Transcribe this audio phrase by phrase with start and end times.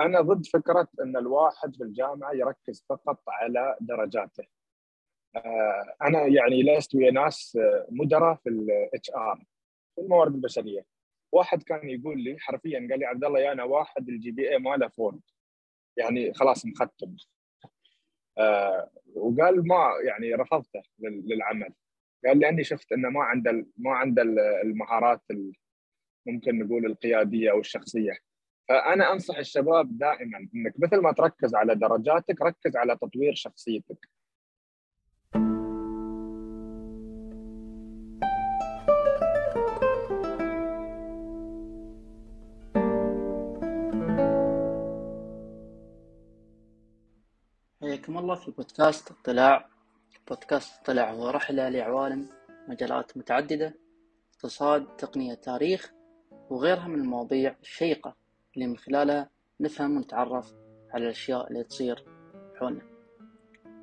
[0.00, 4.44] أنا ضد فكرة إن الواحد في الجامعة يركز فقط على درجاته.
[5.36, 9.44] آه، أنا يعني لست ويا ناس مدراء في ال HR
[9.94, 10.86] في الموارد البشرية.
[11.32, 14.88] واحد كان يقول لي حرفيا قال لي عبد الله يا أنا واحد ال GPA ماله
[14.88, 15.18] four
[15.96, 17.16] يعني خلاص مختم.
[18.38, 21.74] آه وقال ما يعني رفضته للعمل.
[22.26, 24.22] قال لاني شفت إنه ما عنده ما عنده
[24.62, 25.22] المهارات
[26.26, 28.18] ممكن نقول القيادية أو الشخصية.
[28.68, 34.08] فأنا أنصح الشباب دائما إنك مثل ما تركز على درجاتك ركز على تطوير شخصيتك.
[47.82, 49.68] حياكم الله في بودكاست اطلاع.
[50.28, 52.28] بودكاست اطلاع هو رحلة لعوالم
[52.68, 53.74] مجالات متعددة
[54.34, 55.92] اقتصاد تقنية تاريخ
[56.50, 58.23] وغيرها من المواضيع الشيقة.
[58.54, 60.54] اللي من خلالها نفهم ونتعرف
[60.90, 62.04] على الأشياء اللي تصير
[62.56, 62.82] حولنا.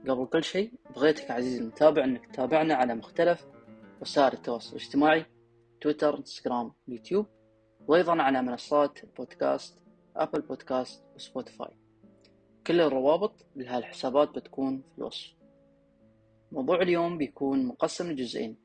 [0.07, 3.47] قبل كل شيء بغيتك عزيزي المتابع أنك تتابعنا على مختلف
[4.01, 5.25] وسائل التواصل الاجتماعي
[5.81, 7.25] تويتر إنستغرام يوتيوب
[7.87, 9.81] وأيضا على منصات بودكاست
[10.15, 11.71] أبل بودكاست وسبوتيفاي.
[12.67, 15.33] كل الروابط لهالحسابات بتكون في الوصف.
[16.51, 18.57] موضوع اليوم بيكون مقسم لجزئين.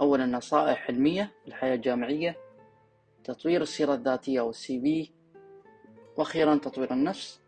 [0.00, 2.36] أولا نصائح علمية في الحياة الجامعية.
[3.26, 5.10] تطوير السيرة الذاتية أو السي في
[6.16, 7.40] وأخيرا تطوير النفس.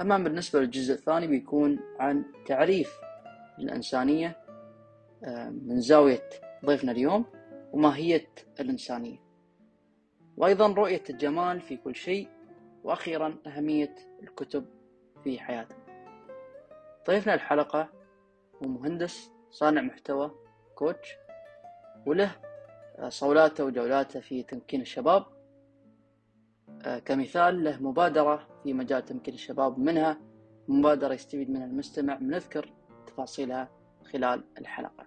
[0.00, 2.98] أما بالنسبة للجزء الثاني بيكون عن تعريف
[3.58, 4.36] الإنسانية
[5.24, 6.30] آه، من زاوية
[6.64, 7.24] ضيفنا اليوم
[7.72, 8.26] وماهية
[8.60, 9.18] الإنسانية.
[10.36, 12.28] وأيضا رؤية الجمال في كل شيء
[12.84, 14.66] وأخيرا أهمية الكتب
[15.24, 15.78] في حياتنا.
[17.06, 17.88] ضيفنا الحلقة
[18.62, 20.30] هو مهندس صانع محتوى
[20.74, 21.16] كوتش
[22.06, 22.36] وله
[23.08, 25.24] صولاته وجولاته في تمكين الشباب.
[26.82, 30.20] آه، كمثال له مبادرة في مجال تمكين الشباب منها
[30.68, 32.72] مبادرة يستفيد منها المستمع بنذكر
[33.06, 33.68] تفاصيلها
[34.12, 35.06] خلال الحلقة.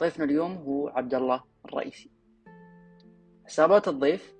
[0.00, 2.10] ضيفنا اليوم هو عبد الله الرئيسي.
[3.44, 4.34] حسابات الضيف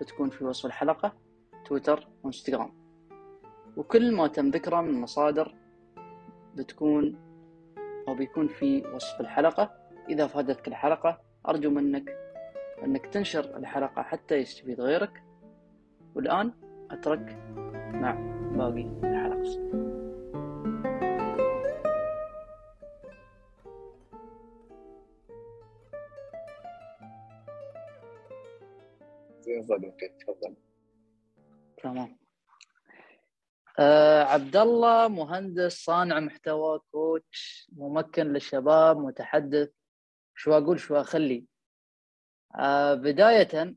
[0.00, 1.12] بتكون في وصف الحلقة
[1.64, 2.74] تويتر وانستغرام.
[3.76, 5.54] وكل ما تم ذكره من مصادر
[6.54, 7.18] بتكون
[8.08, 9.74] أو بيكون في وصف الحلقة.
[10.08, 12.16] إذا فادتك الحلقة أرجو منك
[12.84, 15.22] أنك تنشر الحلقة حتى يستفيد غيرك.
[16.14, 16.52] والآن
[16.90, 17.38] أترك
[17.94, 18.12] مع
[18.56, 19.42] باقي الحلقة.
[29.40, 30.56] زين صديقي تفضل.
[31.82, 32.16] تمام.
[33.78, 39.70] آه عبد الله مهندس صانع محتوى كوتش ممكن للشباب متحدث.
[40.34, 41.44] شو أقول شو أخلي؟
[42.58, 43.74] آه بداية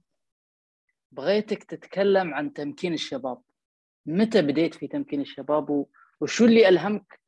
[1.12, 3.42] بغيتك تتكلم عن تمكين الشباب.
[4.06, 5.86] متى بديت في تمكين الشباب؟
[6.22, 7.20] وشو اللي ألهمك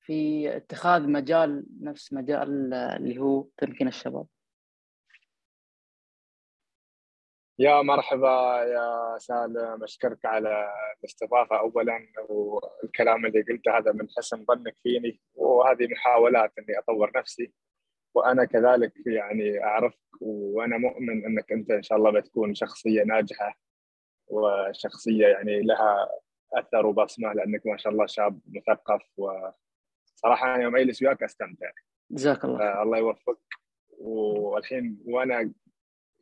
[0.00, 4.26] في اتخاذ مجال نفس مجال اللي هو تمكين الشباب؟
[7.58, 14.76] يا مرحبا يا سالم أشكرك على الاستضافة اولا والكلام اللي قلته هذا من حسن ظنك
[14.82, 17.52] فيني وهذه محاولات إني أطور نفسي.
[18.16, 23.58] وأنا كذلك يعني أعرفك وأنا مؤمن أنك أنت إن شاء الله بتكون شخصية ناجحة
[24.26, 26.08] وشخصية يعني لها
[26.54, 31.70] أثر وبصمة لأنك ما شاء الله شاب مثقف وصراحة أنا يوم أجلس وياك أستمتع.
[32.10, 32.82] جزاك الله.
[32.82, 33.38] الله يوفقك
[33.98, 35.52] والحين وأنا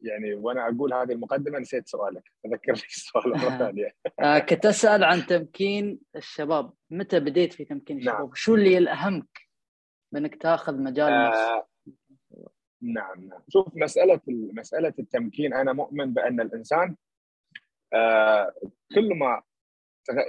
[0.03, 5.27] يعني وأنا أقول هذه المقدمة نسيت سؤالك تذكرني السؤال مرة ثانية آه كنت أسأل عن
[5.27, 8.35] تمكين الشباب متى بديت في تمكين الشباب نعم.
[8.35, 9.41] شو اللي الاهمك
[10.13, 11.67] بأنك تاخذ مجال آه
[12.85, 13.41] نعم نعم.
[13.49, 16.97] شوف مسألة مسألة التمكين أنا مؤمن بأن الإنسان
[17.93, 18.53] آه
[18.95, 19.43] كل ما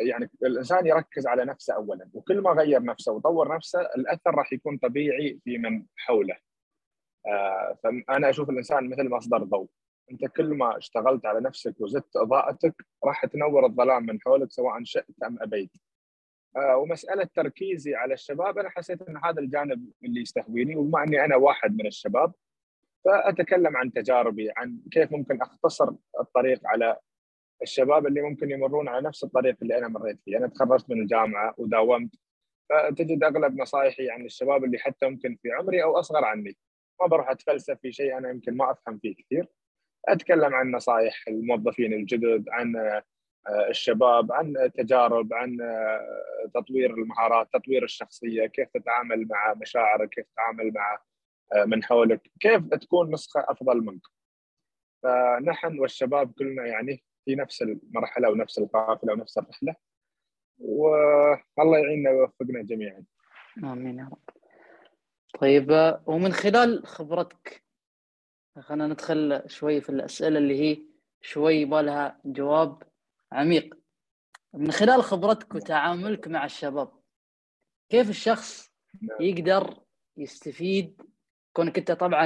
[0.07, 4.77] يعني الإنسان يركز على نفسه اولا وكل ما غير نفسه وطور نفسه الأثر راح يكون
[4.77, 6.37] طبيعي في من حوله.
[7.27, 9.67] آه فانا أشوف الإنسان مثل مصدر ضوء.
[10.11, 15.23] أنت كل ما اشتغلت على نفسك وزدت إضاءتك راح تنور الظلام من حولك سواء شئت
[15.23, 15.71] أم أبيت.
[16.57, 21.35] آه ومسألة تركيزي على الشباب أنا حسيت إن هذا الجانب اللي يستهويني وبما إني أنا
[21.35, 22.33] واحد من الشباب
[23.05, 26.97] فأتكلم عن تجاربي عن كيف ممكن أختصر الطريق على
[27.61, 31.55] الشباب اللي ممكن يمرون على نفس الطريق اللي أنا مريت فيه، أنا تخرجت من الجامعة
[31.57, 32.15] وداومت
[32.69, 36.57] فتجد أغلب نصائحي عن الشباب اللي حتى ممكن في عمري أو أصغر عني،
[37.01, 39.47] ما بروح أتفلسف في شيء أنا يمكن ما أفهم فيه كثير.
[40.07, 47.83] أتكلم عن نصائح الموظفين الجدد، عن آه، الشباب، عن تجارب، عن آه، تطوير المهارات، تطوير
[47.83, 50.99] الشخصية، كيف تتعامل مع مشاعرك، كيف تتعامل مع
[51.65, 54.01] من حولك كيف تكون نسخة أفضل منك
[55.03, 59.75] فنحن والشباب كلنا يعني في نفس المرحلة ونفس القافلة ونفس الرحلة
[60.57, 63.03] والله يعيننا ويوفقنا جميعا.
[63.57, 64.35] آمين يا رب.
[65.39, 67.63] طيب ومن خلال خبرتك
[68.59, 70.85] خلينا ندخل شوي في الأسئلة اللي هي
[71.21, 72.83] شوي يبالها جواب
[73.31, 73.77] عميق.
[74.53, 76.91] من خلال خبرتك وتعاملك مع الشباب
[77.89, 78.71] كيف الشخص
[79.01, 79.21] نعم.
[79.21, 79.83] يقدر
[80.17, 81.01] يستفيد
[81.55, 82.25] كونك أنت طبعا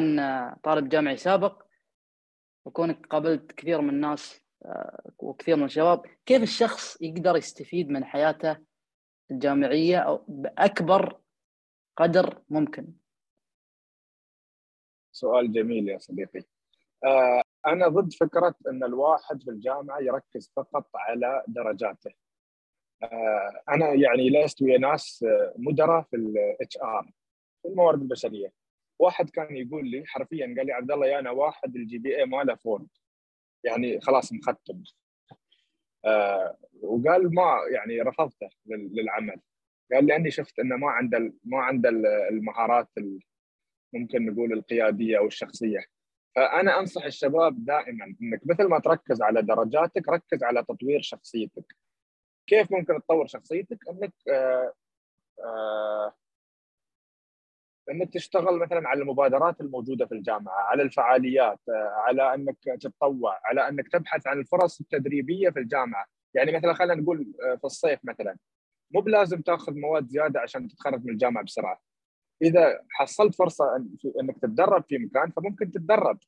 [0.63, 1.63] طالب جامعي سابق
[2.65, 8.57] وكونك قابلت كثير من الناس آه، وكثير من الشباب كيف الشخص يقدر يستفيد من حياته
[9.31, 11.19] الجامعية أو بأكبر
[11.97, 12.93] قدر ممكن؟
[15.11, 16.43] سؤال جميل يا صديقي.
[17.05, 22.11] آه، أنا ضد فكرة إن الواحد في الجامعة يركز فقط على درجاته.
[23.03, 25.25] آه، أنا يعني لست ويا ناس
[25.55, 27.11] مدراء في ال HR
[27.61, 28.58] في الموارد البشرية.
[28.99, 32.55] واحد كان يقول لي حرفيا قال لي عبد الله يا أنا واحد ال GPA ماله
[32.55, 32.87] four
[33.63, 34.83] يعني خلاص مختم
[36.05, 39.41] آه وقال ما يعني رفضته للعمل.
[39.93, 41.89] قال لاني شفت إنه ما عنده ما عنده
[42.29, 42.89] المهارات
[43.93, 45.85] ممكن نقول القيادية أو الشخصية.
[46.35, 51.75] فأنا أنصح الشباب دائما إنك مثل ما تركز على درجاتك ركز على تطوير شخصيتك.
[52.47, 54.73] كيف ممكن تطور شخصيتك؟ إنك آه
[55.39, 56.13] آه
[57.91, 61.59] إنك تشتغل مثلا على المبادرات الموجودة في الجامعة، على الفعاليات،
[62.07, 67.33] على إنك تتطوع، على إنك تبحث عن الفرص التدريبية في الجامعة، يعني مثلا خلينا نقول
[67.43, 68.37] آه، في الصيف مثلا
[68.91, 71.81] مو بلازم تأخذ مواد زيادة عشان تتخرج من الجامعة بسرعة.
[72.41, 73.75] إذا حصلت فرصة
[74.21, 76.19] إنك تتدرب في مكان فممكن تتدرب.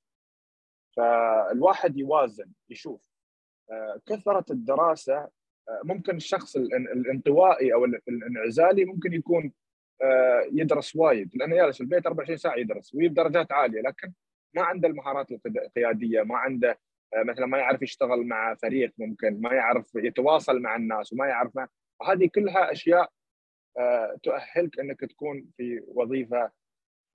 [0.98, 3.02] فالواحد يوازن يشوف
[3.72, 5.18] آه، كثرة الدراسة
[5.70, 9.52] آه، ممكن الشخص الانطوائي أو الانعزالي ممكن يكون آه،
[10.52, 14.14] يدرس وايد لأنه جالس في البيت 24 ساعة يدرس ويجيب درجات عالية لكن
[14.54, 16.80] ما عنده المهارات القيادية ما عنده
[17.14, 21.52] آه، مثلا ما يعرف يشتغل مع فريق ممكن ما يعرف يتواصل مع الناس وما يعرف
[22.02, 23.12] وهذه كلها أشياء
[23.78, 26.52] آه، تؤهلك إنك تكون في وظيفة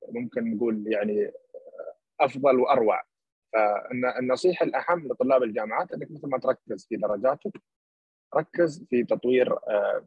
[0.08, 1.32] ممكن نقول يعني
[2.20, 3.02] أفضل وأروع.
[3.52, 7.52] فالنصيحه الأهم لطلاب الجامعات إنك مثل ما تركز في درجاتك
[8.36, 9.58] ركز في تطوير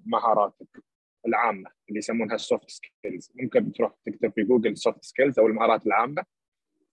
[0.05, 0.83] مهاراتك.
[1.27, 5.87] العامة اللي يسمونها ال soft skills ممكن تروح تكتب في جوجل soft skills أو المهارات
[5.87, 6.23] العامة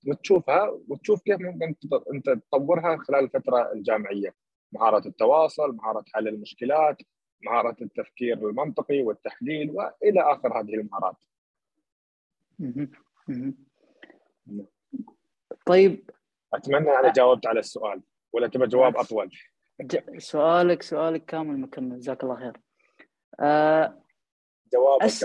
[0.08, 1.74] وتشوفها وتشوف كيف ممكن
[2.14, 4.34] أنت تطورها خلال الفترة الجامعية.
[4.72, 7.02] مهاره التواصل مهاره حل المشكلات
[7.42, 11.24] مهاره التفكير المنطقي والتحليل وإلى آخر هذه المهارات.
[15.66, 16.10] طيب.
[16.54, 18.02] أتمنى أنا جاوبت على السؤال.
[18.32, 19.36] ولا تبغى جواب أطول؟
[20.18, 22.00] سؤالك سؤالك كامل مكمل.
[22.00, 22.60] جزاك الله خير.
[23.40, 24.02] آه
[24.72, 25.24] جوابك أس...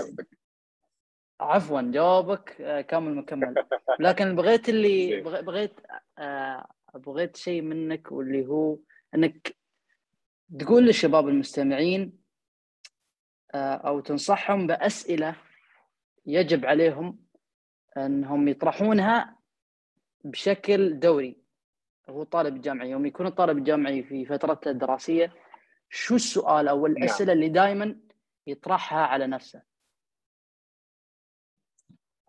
[1.40, 3.54] عفوا جوابك آه، كامل مكمل.
[4.00, 5.80] لكن بغيت اللي بغيت
[6.18, 8.78] آه، بغيت شيء منك واللي هو
[9.14, 9.56] إنك
[10.58, 12.18] تقول للشباب المستمعين
[13.54, 15.36] آه، أو تنصحهم بأسئلة
[16.26, 17.18] يجب عليهم
[17.96, 19.36] إنهم يطرحونها
[20.24, 21.42] بشكل دوري.
[22.10, 25.32] هو طالب الجامعي يوم يكون الطالب الجامعي في فترته الدراسية
[25.90, 27.36] شو السؤال أو الأسئلة نعم.
[27.36, 27.96] اللي دائما
[28.46, 29.62] يطرحها على نفسه.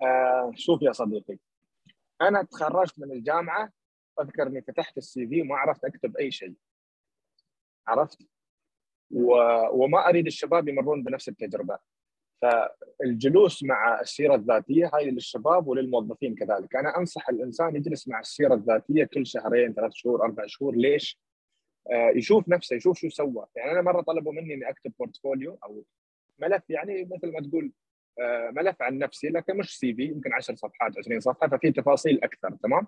[0.02, 1.38] آه شوف يا صديقي
[2.22, 3.70] أنا تخرجت من الجامعة
[4.22, 6.54] أذكر إني فتحت السي في وما عرفت أكتب أي شيء.
[7.88, 8.28] عرفت؟
[9.12, 9.34] و...
[9.72, 11.80] وما أريد الشباب يمرون بنفس التجربة.
[12.42, 16.76] فالجلوس مع السيرة الذاتية هاي للشباب وللموظفين كذلك.
[16.76, 20.76] أنا أنصح الإنسان يجلس مع السيرة الذاتية كل شهرين ثلاث شهور أربع شهور.
[20.76, 21.20] ليش؟
[21.92, 23.46] آه يشوف نفسه يشوف شو سوى.
[23.56, 25.86] يعني أنا مرة طلبوا مني إني أكتب portfolio أو
[26.44, 27.72] ملف يعني مثل ما تقول
[28.20, 32.58] آه، ملف عن نفسي لكن مش CV يمكن 10 صفحات 20 صفحة ففي تفاصيل أكثر
[32.64, 32.88] تمام؟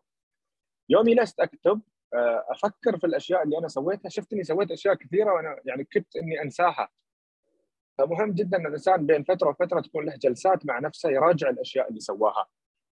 [0.90, 1.82] يوم جلست أكتب
[2.14, 4.10] آه، أفكر في الأشياء اللي أنا سويتها.
[4.10, 6.90] شفت اني سويت أشياء كثيرة وأنا يعني كنت إني أنساها.
[7.98, 12.00] فمهم جدا أن الإنسان بين فترة وفترة تكون له جلسات مع نفسه يراجع الأشياء اللي
[12.00, 12.48] سواها.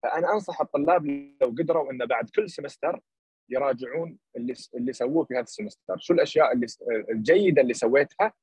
[0.04, 1.06] فأنا أنصح الطلاب
[1.42, 3.02] لو قدروا إنه بعد كل سمستر
[3.50, 5.98] يراجعون اللي اللي سووه في هذا السمستر.
[5.98, 6.68] شو الأشياء اللي
[7.10, 8.34] الجيدة اللي سويتها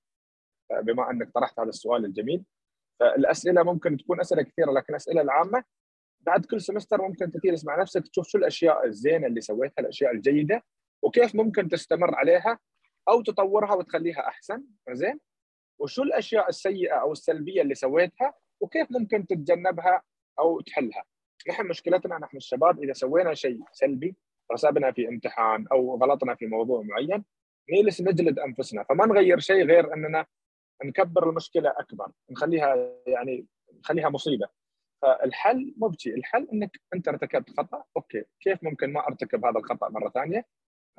[0.72, 2.44] بما أنك طرحت هذا السؤال الجميل.
[3.00, 5.64] فالأسئلة ممكن تكون أسئلة كثيرة لكن الاسئله العامة
[6.20, 10.64] بعد كل سمستر ممكن تجلس مع نفسك تشوف شو الأشياء الزينة اللي سويتها الأشياء الجيدة
[11.02, 12.58] وكيف ممكن تستمر عليها
[13.08, 14.64] أو تطورها وتخليها أحسن.
[14.90, 15.20] زين؟
[15.78, 20.02] وشو الأشياء السيئة أو السلبية اللي سويتها وكيف ممكن تتجنبها
[20.38, 21.04] أو تحلها.
[21.48, 24.16] نحن مشكلتنا نحن الشباب إذا سوينا شيء سلبي
[24.52, 27.24] رسبنا في امتحان أو غلطنا في موضوع معين
[27.70, 28.82] نجلس نجلد أنفسنا.
[28.82, 30.26] فما نغير شيء غير أننا
[30.84, 33.46] نكبر المشكلة أكبر نخليها يعني
[33.78, 34.48] نخليها مصيبة.
[35.02, 39.88] فالحل مو بشيء الحل إنك أنت ارتكبت خطأ أوكي كيف ممكن ما أرتكب هذا الخطأ
[39.88, 40.46] مرة ثانية؟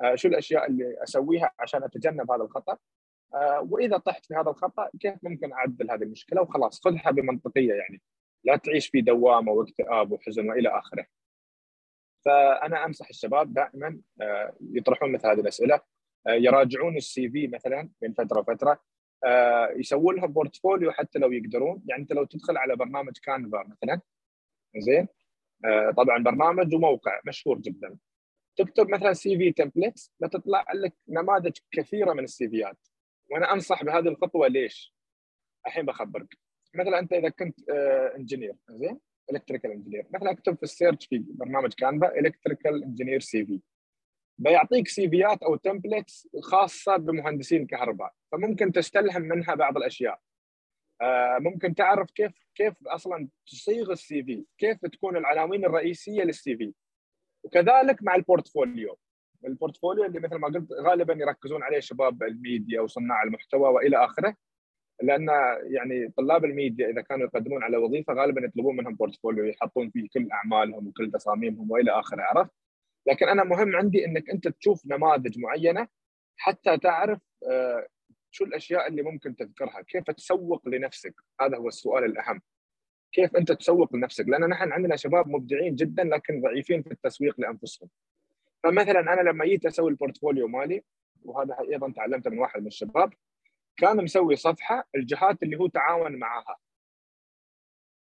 [0.00, 2.78] آه، شو الأشياء اللي أسويها عشان أتجنب هذا الخطأ؟
[3.34, 8.02] آه، وإذا طحت في هذا الخطأ كيف ممكن أعدل هذه المشكلة؟ وخلاص خذها بمنطقية يعني
[8.44, 11.06] لا تعيش في دوامة واكتئاب وحزن وإلى آخره.
[12.24, 15.80] فأنا أنصح الشباب دائما آه، يطرحون مثل هذه الأسئلة.
[16.28, 18.80] يراجعون ال CV مثلا من فترة وفترة.
[19.76, 21.82] يسوون لها portfolio حتى لو يقدرون.
[21.88, 24.00] يعني أنت لو تدخل على برنامج كانفا مثلا
[24.76, 25.08] زين؟
[25.96, 27.96] طبعا برنامج وموقع مشهور جدا.
[28.56, 32.78] تكتب مثلا CV templates بتطلع لك نماذج كثيرة من ال CV يات
[33.30, 34.48] وأنا أنصح بهذه الخطوة.
[34.48, 34.94] ليش؟
[35.66, 36.38] الحين بخبرك.
[36.74, 37.70] مثلا أنت إذا كنت
[38.16, 39.00] engineer زين؟
[39.32, 43.60] electrical engineer مثلا أكتب في ال search في برنامج كانفا electrical engineer CV
[44.38, 50.20] بيعطيك CV يات أو templates خاصة بمهندسين الكهرباء فممكن تستلهم منها بعض الأشياء.
[51.02, 56.74] آه، ممكن تعرف كيف كيف أصلا تصيغ ال CV كيف تكون العناوين الرئيسية لل CV
[57.44, 58.98] وكذلك مع ال portfolio.
[59.44, 64.36] ال portfolio اللي مثل ما قلت غالبا يركزون عليه شباب الميديا وصناع المحتوى وإلى آخره
[65.02, 65.28] لأن
[65.62, 70.28] يعني طلاب الميديا إذا كانوا يقدمون على وظيفة غالبا يطلبون منهم portfolio يحطون فيه كل
[70.32, 72.50] أعمالهم وكل تصاميمهم وإلى آخره عرفت؟
[73.06, 75.88] لكن أنا مهم عندي إنك أنت تشوف نماذج معينة
[76.36, 77.18] حتى تعرف
[77.50, 77.86] آه،
[78.30, 82.42] شو الأشياء اللي ممكن تذكرها؟ كيف تسوق لنفسك؟ هذا هو السؤال الأهم.
[83.12, 87.88] كيف أنت تسوق لنفسك؟ لأن نحن عندنا شباب مبدعين جدا لكن ضعيفين في التسويق لأنفسهم.
[88.62, 90.82] فمثلا أنا لما جيت أسوي البورتفوليو مالي
[91.22, 93.12] وهذا أيضا تعلمته من واحد من الشباب
[93.76, 96.56] كان مسوي صفحة الجهات اللي هو تعاون معها.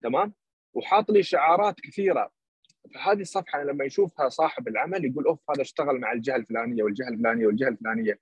[0.02, 0.32] تمام؟
[0.74, 2.32] وحاط لي شعارات كثيرة
[2.94, 7.46] فهذه الصفحة لما يشوفها صاحب العمل يقول أوف هذا اشتغل مع الجهة الفلانية والجهة الفلانية
[7.46, 8.18] والجهة الفلانية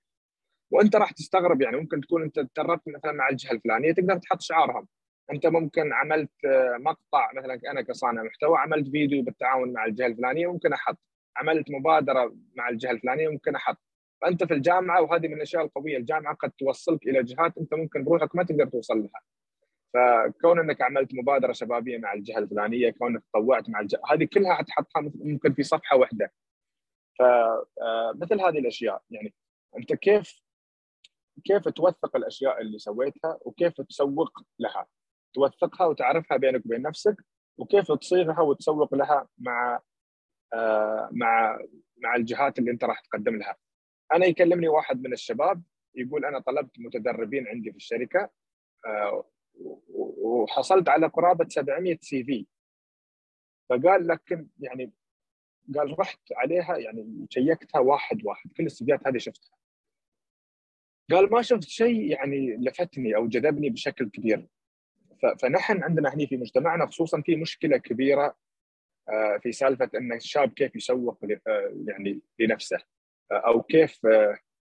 [0.71, 4.87] وانت راح تستغرب يعني ممكن تكون انت تدربت مثلا مع الجهة الفلانية تقدر تحط شعارهم.
[5.31, 6.31] انت ممكن عملت
[6.79, 10.97] مقطع مثلا أنا كصانع محتوى عملت فيديو بالتعاون مع الجهة الفلانية ممكن أحط.
[11.37, 13.77] عملت مبادرة مع الجهة الفلانية ممكن أحط.
[14.21, 18.35] فأنت في الجامعة وهذه من الأشياء القوية الجامعة قد توصلك إلى جهات أنت ممكن بروحك
[18.35, 19.21] ما تقدر توصل لها.
[19.93, 25.11] فكون إنك عملت مبادرة شبابية مع الجهة الفلانية كونك تطوعت مع الجهة هذه كلها حتحطها
[25.15, 26.31] ممكن في صفحة واحدة.
[27.19, 29.01] فمثل آه، هذه الأشياء.
[29.11, 29.33] يعني
[29.77, 30.44] أنت كيف
[31.43, 34.87] كيف توثق الأشياء اللي سويتها وكيف تسوق لها.
[35.33, 37.15] توثقها وتعرفها بينك وبين نفسك
[37.57, 39.79] وكيف تصيغها وتسوق لها مع
[40.53, 41.59] آه مع
[41.97, 43.55] مع الجهات اللي انت راح تقدم لها.
[44.13, 45.63] أنا يكلمني واحد من الشباب
[45.95, 48.29] يقول أنا طلبت متدربين عندي في الشركة
[48.85, 49.25] آه
[50.19, 52.47] وحصلت على قرابة 700 سي في.
[53.69, 54.91] فقال لكن يعني
[55.75, 59.55] قال رحت عليها يعني شيكتها واحد واحد كل السيفيات هذه شفتها.
[61.11, 64.47] قال ما شفت شيء يعني لفتني أو جذبني بشكل كبير.
[65.41, 68.35] فنحن عندنا هنا في مجتمعنا خصوصا في مشكلة كبيرة
[69.09, 72.77] آه، في سالفة إن الشاب كيف يسوق آه، يعني لنفسه
[73.31, 74.07] آه، أو كيف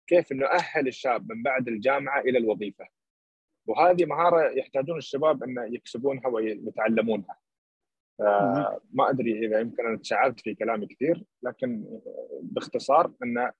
[0.06, 2.88] كيف نؤهل الشاب من بعد الجامعة إلى الوظيفة.
[3.66, 7.38] وهذه مهارة يحتاجون الشباب إن يكسبونها ويتعلمونها.
[8.92, 12.00] ما أدري إذا يمكن أنا تشعبت في كلامي كثير لكن
[12.42, 13.52] باختصار إن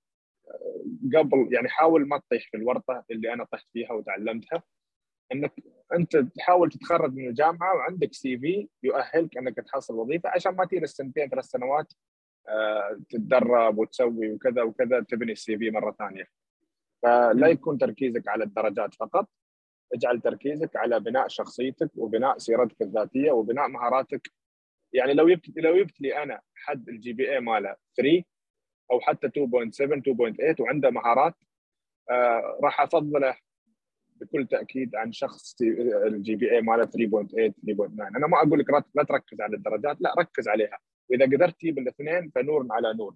[1.16, 4.62] قبل يعني حاول ما تطيح في الورطة اللي أنا طحت فيها وتعلمتها.
[5.32, 5.52] إنك
[5.94, 10.92] أنت تحاول تتخرج من الجامعة وعندك سي في يؤهلك إنك تحصل وظيفة عشان ما تجلس
[10.96, 11.92] سنتين ثلاث سنوات
[12.48, 16.24] آه، تتدرب وتسوي وكذا وكذا تبني السي في مرة ثانية.
[17.02, 19.28] فلا يكون تركيزك على الدرجات فقط.
[19.94, 24.30] اجعل تركيزك على بناء شخصيتك وبناء سيرتك الذاتية وبناء مهاراتك.
[24.92, 28.24] يعني لو جبت لو جبت لي أنا حد ال GPA ماله 3
[28.90, 31.34] أو حتى 2.7 2.8 وعنده مهارات
[32.10, 33.36] آه راح أفضله
[34.16, 35.56] بكل تأكيد عن شخص
[36.06, 40.48] ال GPA ماله 3.8 3.9 أنا ما أقول لك لا تركز على الدرجات لا ركز
[40.48, 40.78] عليها.
[41.10, 43.14] وإذا قدرت تجيب الاثنين فنور على نور.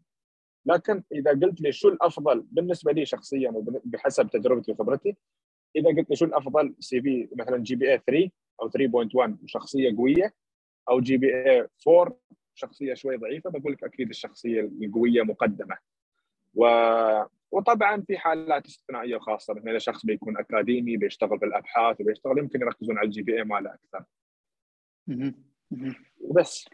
[0.67, 5.17] لكن إذا قلت لي شو الأفضل بالنسبة لي شخصيا وبحسب تجربتي وخبرتي
[5.77, 8.31] إذا قلت لي شو الأفضل CV مثلا GPA 3
[8.63, 10.35] أو 3.1 وشخصيه قوية
[10.89, 12.19] أو GPA 4
[12.57, 15.77] شخصية شوي ضعيفة بقول لك أكيد الشخصية القوية مقدمة
[16.55, 16.67] و...
[17.51, 22.99] وطبعا في حالات استثنائيه خاصة مثلا إذا شخص بيكون أكاديمي بيشتغل بالأبحاث وبيشتغل يمكن يركزون
[22.99, 24.05] على ال GPA ماله أكثر.
[26.31, 26.69] بس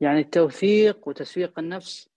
[0.00, 2.08] يعني التوثيق وتسويق النفس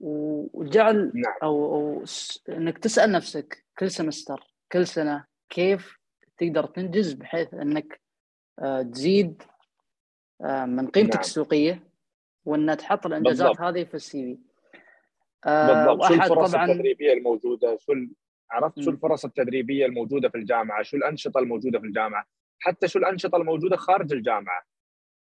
[0.00, 1.34] وجعل نعم.
[1.42, 2.04] أو أو
[2.48, 5.98] إنك تسأل نفسك كل semester كل سنة كيف
[6.38, 8.00] تقدر تنجز بحيث إنك
[8.58, 9.42] آه، تزيد
[10.40, 11.20] من قيمتك نعم.
[11.20, 11.82] السوقية
[12.44, 13.66] وأن تحط الإنجازات بالضبط.
[13.66, 14.38] هذه في السي في.
[15.46, 16.08] آه، بالضبط.
[16.08, 17.92] شو الفرص طبعا التدريبية الموجودة؟ شو
[18.50, 22.26] عرفت شو الفرص التدريبية الموجودة في الجامعة؟ شو الأنشطة الموجودة في الجامعة؟
[22.58, 24.62] حتى شو الأنشطة الموجودة خارج الجامعة؟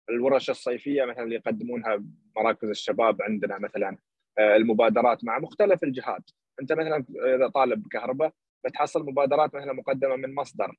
[0.10, 2.04] الورش الصيفية مثلا اللي يقدمونها
[2.36, 3.98] مراكز الشباب عندنا مثلا
[4.40, 6.32] المبادرات مع مختلف الجهات.
[6.62, 8.34] أنت مثلا إذا طالب كهرباء
[8.66, 10.76] بتحصل مبادرات مثلا مقدمة من مصدر.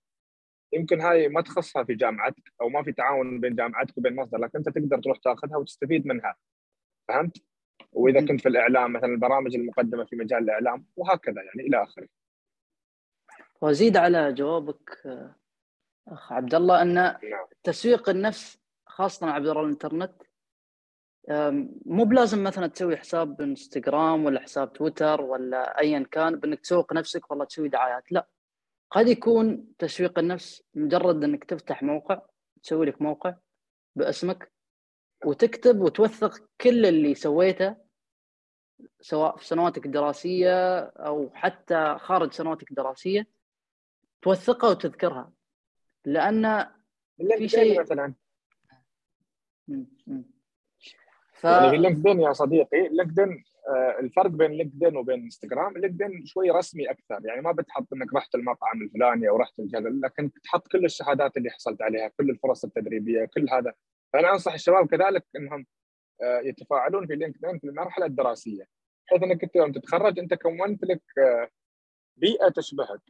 [0.73, 4.59] يمكن هاي ما تخصها في جامعتك أو ما في تعاون بين جامعتك وبين مصدر لكن
[4.59, 6.37] أنت تقدر تروح تاخذها وتستفيد منها
[7.09, 7.43] فهمت؟
[7.93, 12.09] وإذا كنت في الإعلام مثلا البرامج المقدمة في مجال الإعلام وهكذا يعني إلى آخره.
[13.61, 15.03] وأزيد على جوابك
[16.09, 17.19] أخ عبد الله أن نعم.
[17.63, 20.23] تسويق النفس خاصة عبر الإنترنت
[21.87, 27.31] مو بلازم مثلا تسوي حساب انستغرام ولا حساب تويتر ولا ايا كان بإنك تسوق نفسك
[27.31, 28.29] والله تسوي دعايات لا
[28.91, 32.23] قد يكون تسويق النفس مجرد إنك تفتح موقع
[32.63, 33.35] تسوي لك موقع
[33.97, 34.53] باسمك
[35.25, 37.77] وتكتب وتوثق كل اللي سويته
[39.01, 43.27] سواء في سنواتك الدراسية أو حتى خارج سنواتك الدراسية
[44.23, 45.33] توثقها وتذكرها.
[46.05, 46.67] لأن
[47.39, 48.15] في شيء مثلا.
[51.33, 51.45] ف...
[51.45, 53.45] يعني لينكدين يا صديقي لينكدين
[54.01, 58.83] الفرق بين لينكدين وبين إنستغرام لينكدين شوي رسمي أكثر يعني ما بتحط إنك رحت المطعم
[58.83, 63.51] الفلاني أو رحت الجبل لكن تحط كل الشهادات اللي حصلت عليها كل الفرص التدريبية كل
[63.51, 63.73] هذا.
[64.13, 65.67] فأنا أنصح الشباب كذلك إنهم
[66.23, 68.65] آه يتفاعلون في لينكدين في المرحلة الدراسية
[69.07, 71.49] بحيث إنك أنت يوم تتخرج أنت كونت لك آه
[72.17, 73.01] بيئة تشبهك.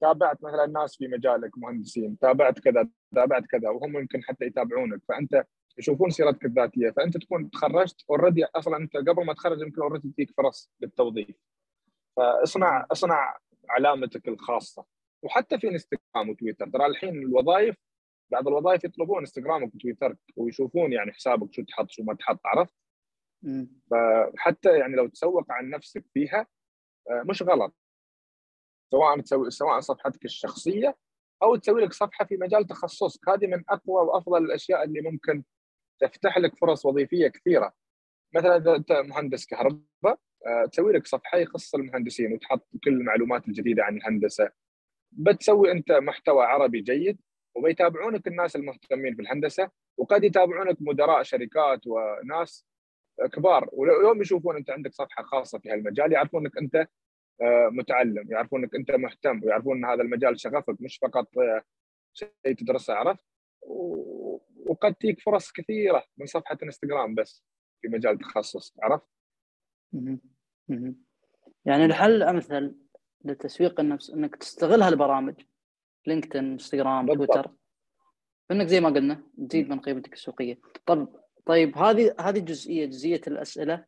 [0.00, 5.44] تابعت مثلا ناس في مجالك مهندسين تابعت كذا تابعت كذا وهم يمكن حتى يتابعونك فأنت
[5.78, 10.32] يشوفون سيرتك الذاتية فأنت تكون تخرجت already أصلا أنت قبل ما تخرج يمكن already تجيك
[10.36, 11.36] فرص للتوظيف
[12.16, 13.38] فاصنع اصنع
[13.70, 14.84] علامتك الخاصة.
[15.22, 17.76] وحتى في انستغرام وتويتر ترى الحين الوظائف
[18.30, 22.74] بعض الوظائف يطلبون انستغرامك وتويترك ويشوفون يعني حسابك شو تحط شو ما تحط عرفت؟
[23.90, 26.46] فحتى يعني لو تسوق عن نفسك فيها
[27.10, 27.74] آه، مش غلط.
[28.90, 30.96] سواء تسوي سواء صفحتك الشخصية
[31.42, 33.28] أو تسوي لك صفحة في مجال تخصصك.
[33.28, 35.44] هذه من أقوى وأفضل الأشياء اللي ممكن
[36.06, 37.72] تفتح لك فرص وظيفية كثيرة.
[38.34, 43.84] مثلا إذا أنت مهندس كهرباء آه، تسوي لك صفحة يخص المهندسين وتحط كل المعلومات الجديدة
[43.84, 44.50] عن الهندسة.
[45.12, 47.20] بتسوي أنت محتوى عربي جيد
[47.56, 52.66] وبيتابعونك الناس المهتمين بالهندسة وقد يتابعونك مدراء شركات وناس
[53.32, 53.68] كبار.
[53.72, 56.88] ويوم يشوفون أنت عندك صفحة خاصة في هالمجال يعرفون أنك أنت
[57.42, 61.62] آه، متعلم يعرفون أنك أنت مهتم ويعرفون إن هذا المجال شغفك مش فقط آه،
[62.12, 63.24] شيء تدرسه عرفت.
[64.66, 67.44] وقد تجيك فرص كثيرة من صفحة انستغرام بس
[67.82, 69.06] في مجال تخصص عرفت؟
[71.64, 72.74] يعني الحل الامثل
[73.24, 75.34] لتسويق النفس إنك تستغل هالبرامج
[76.06, 77.50] لينكدين انستغرام تويتر.
[78.50, 80.60] إنك زي ما قلنا تزيد من قيمتك السوقية.
[80.86, 81.08] طب
[81.46, 83.84] طيب هذه هذه جزئية جزئية الأسئلة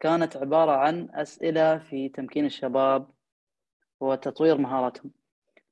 [0.00, 3.10] كانت عبارة عن أسئلة في تمكين الشباب
[4.00, 5.10] وتطوير مهاراتهم.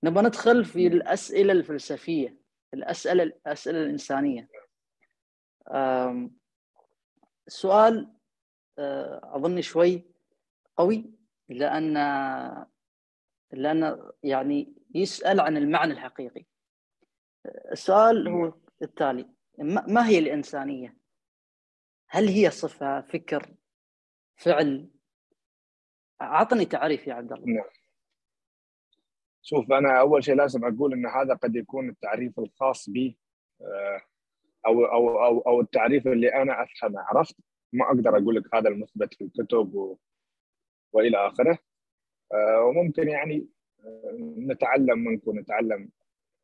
[0.05, 2.42] نبغى ندخل في الأسئلة الفلسفية.
[2.75, 4.49] الأسئلة الأسئلة الإنسانية.
[7.47, 8.13] السؤال
[8.79, 10.05] آه، أظن شوي
[10.77, 11.11] قوي
[11.49, 11.95] لأن
[13.53, 16.45] لأن يعني يسأل عن المعنى الحقيقي.
[17.73, 19.29] السؤال هو التالي
[19.89, 20.97] ما هي الإنسانية؟
[22.09, 23.55] هل هي صفة فكر
[24.37, 24.91] فعل؟
[26.23, 27.47] أعطني تعريف يا عبد الله.
[27.47, 27.82] نعم.
[29.43, 33.19] شوف أنا أول شيء لازم أقول إن هذا قد يكون التعريف الخاص بي
[33.61, 34.01] آه،
[34.67, 37.01] أو أو أو أو التعريف اللي أنا أفهمه.
[37.01, 37.37] عرفت؟
[37.73, 39.99] ما أقدر أقول لك هذا المثبت في الكتب و...
[40.93, 41.59] وإلى آخره.
[42.33, 43.49] آه، وممكن يعني
[43.85, 45.91] آه، نتعلم منك ونتعلم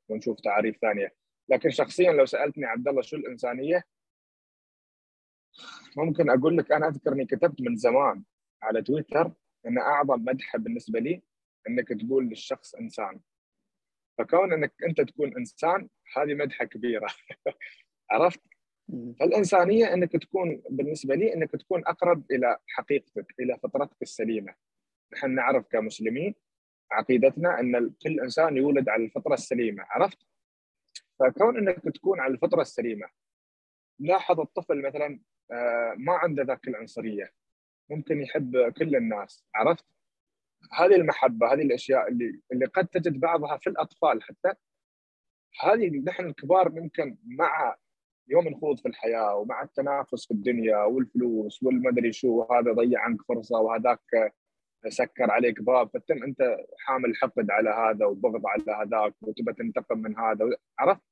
[0.09, 1.15] ونشوف تعاريف ثانية.
[1.49, 3.85] لكن شخصيا لو سألتني عبد الله شو الإنسانية
[5.97, 8.23] ممكن أقول لك أنا أذكر إني كتبت من زمان
[8.63, 9.33] على تويتر
[9.67, 11.23] إن أعظم مدح بالنسبة لي
[11.69, 13.21] إنك تقول للشخص إنسان.
[14.19, 17.09] فكون إنك أنت تكون إنسان هذه مدحة كبيرة.
[18.11, 18.41] عرفت؟
[19.21, 24.55] فالإنسانية إنك تكون بالنسبة لي إنك تكون أقرب إلى حقيقتك إلى فطرتك السليمة.
[25.13, 26.35] نحن نعرف كمسلمين
[26.93, 29.85] عقيدتنا إن كل إنسان يولد على الفطرة السليمة.
[29.89, 30.19] عرفت؟
[31.21, 33.09] فكون إنك تكون على الفطرة السليمة.
[33.99, 35.21] لاحظ الطفل مثلا
[35.53, 37.33] آه، ما عنده ذاك العنصرية.
[37.91, 39.45] ممكن يحب كل الناس.
[39.55, 39.85] عرفت؟
[40.73, 44.53] هذه المحبة هذه الأشياء اللي اللي قد تجد بعضها في الأطفال حتى
[45.61, 47.77] هذه نحن الكبار ممكن مع
[48.29, 53.59] يوم نخوض في الحياة ومع التنافس في الدنيا والفلوس والمدري شو هذا ضيع عنك فرصة
[53.61, 54.01] وهذاك
[54.89, 60.19] سكر عليك باب فتم أنت حامل حقد على هذا وبغض على هذاك وتبى تنتقم من
[60.19, 61.03] هذا عرفت؟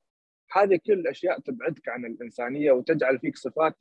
[0.52, 3.76] هذه كل الأشياء تبعدك عن الإنسانية وتجعل فيك صفات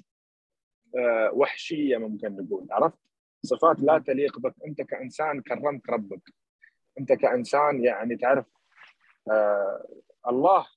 [0.98, 2.98] آه، وحشية ممكن نقول عرفت؟
[3.46, 4.56] صفات لا تليق بك.
[4.68, 6.22] أنت كإنسان كرمت ربك.
[7.00, 8.46] أنت كإنسان يعني تعرف
[9.32, 9.88] آه
[10.28, 10.68] الله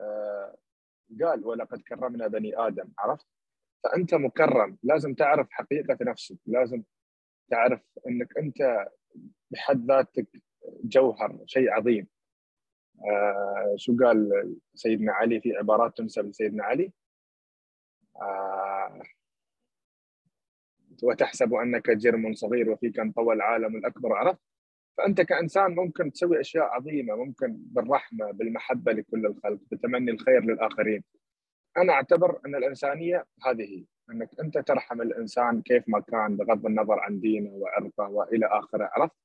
[0.00, 0.56] آه
[1.22, 3.26] قال ولقد كرمنا بني آدم عرفت؟
[3.84, 4.78] فأنت مكرم.
[4.82, 6.38] لازم تعرف حقيقة نفسك.
[6.46, 6.82] لازم
[7.50, 8.88] تعرف إنك أنت
[9.50, 10.26] بحد ذاتك
[10.84, 12.08] جوهر شيء عظيم.
[12.96, 14.30] آه شو قال
[14.74, 16.92] سيدنا علي في عبارات تنسب لسيدنا علي؟
[18.16, 18.65] آه
[21.02, 24.40] وتحسب أنك جرم صغير وفيك انطوى العالم الأكبر عرفت؟
[24.98, 31.04] فأنت كإنسان ممكن تسوي أشياء عظيمة ممكن بالرحمة بالمحبة لكل الخلق بتمني الخير للآخرين.
[31.76, 37.20] أنا أعتبر أن الإنسانية هذه أنك أنت ترحم الإنسان كيف ما كان بغض النظر عن
[37.20, 39.16] دينه وعرقه وإلى آخره عرفت؟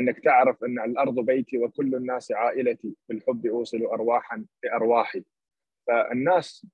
[0.00, 5.24] أنك تعرف أن الأرض بيتي وكل الناس عائلتي بالحب أوصل ارواحا لأرواحي.
[5.86, 6.66] فالناس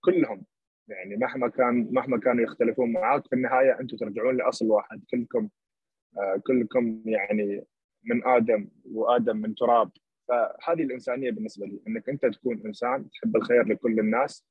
[0.00, 0.44] كلهم
[0.90, 5.04] يعني مهما كان مهما كانوا يختلفون معاك في النهاية أنتم ترجعون لأصل واحد.
[5.10, 5.48] كلكم
[6.18, 7.64] آه كلكم يعني
[8.04, 9.90] من آدم وآدم من تراب.
[10.28, 14.46] فهذه الإنسانية بالنسبة لي إنك أنت تكون إنسان تحب الخير لكل الناس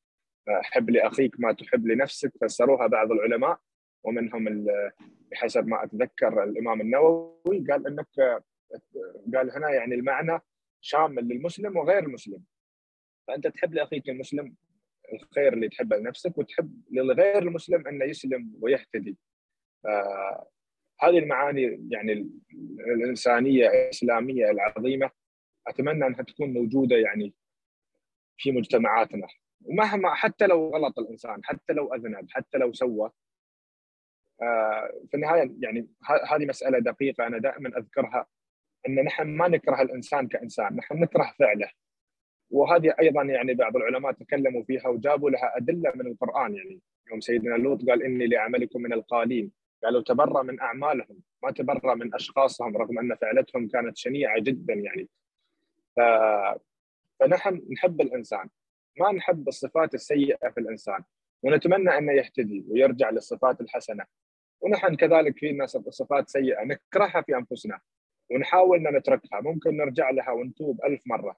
[0.47, 3.59] آه، حب لأخيك ما تحب لنفسك فسروها بعض العلماء
[4.03, 4.67] ومنهم
[5.31, 8.07] بحسب ما أتذكر الإمام النووي قال إنك
[9.35, 10.39] قال هنا يعني المعنى
[10.81, 12.43] شامل للمسلم وغير المسلم.
[13.27, 14.55] فأنت تحب لأخيك المسلم
[15.13, 19.17] الخير اللي تحبه لنفسك وتحب للغير المسلم انه يسلم ويهتدي
[21.01, 22.29] هذه المعاني يعني
[22.95, 25.11] الإنسانية الإسلامية العظيمة
[25.67, 27.33] أتمنى أنها تكون موجودة يعني
[28.37, 29.27] في مجتمعاتنا
[29.65, 33.11] ومهما حتى لو غلط الإنسان حتى لو أذنب حتى لو سوى
[34.41, 35.87] آه، في النهاية يعني
[36.31, 38.27] هذه مسألة دقيقة أنا دائما أذكرها
[38.87, 41.71] أن نحن ما نكره الإنسان كإنسان، نحن نكره فعله.
[42.49, 46.79] وهذه أيضا يعني بعض العلماء تكلموا فيها وجابوا لها أدلة من القرآن يعني.
[47.11, 49.51] يوم سيدنا لوط قال إني لعملكم من القالين،
[49.83, 55.09] قالوا تبرى من أعمالهم، ما تبرى من أشخاصهم رغم أن فعلتهم كانت شنيعة جدا يعني.
[55.95, 55.99] ف...
[57.19, 58.49] فنحن نحب الإنسان،
[58.99, 61.03] ما نحب الصفات السيئة في الإنسان،
[61.43, 64.05] ونتمنى أنه يهتدي ويرجع للصفات الحسنة.
[64.61, 67.79] ونحن كذلك في صفات سيئة نكرهها في أنفسنا
[68.31, 69.41] ونحاول إن نتركها.
[69.41, 71.37] ممكن نرجع لها ونتوب ألف مرة.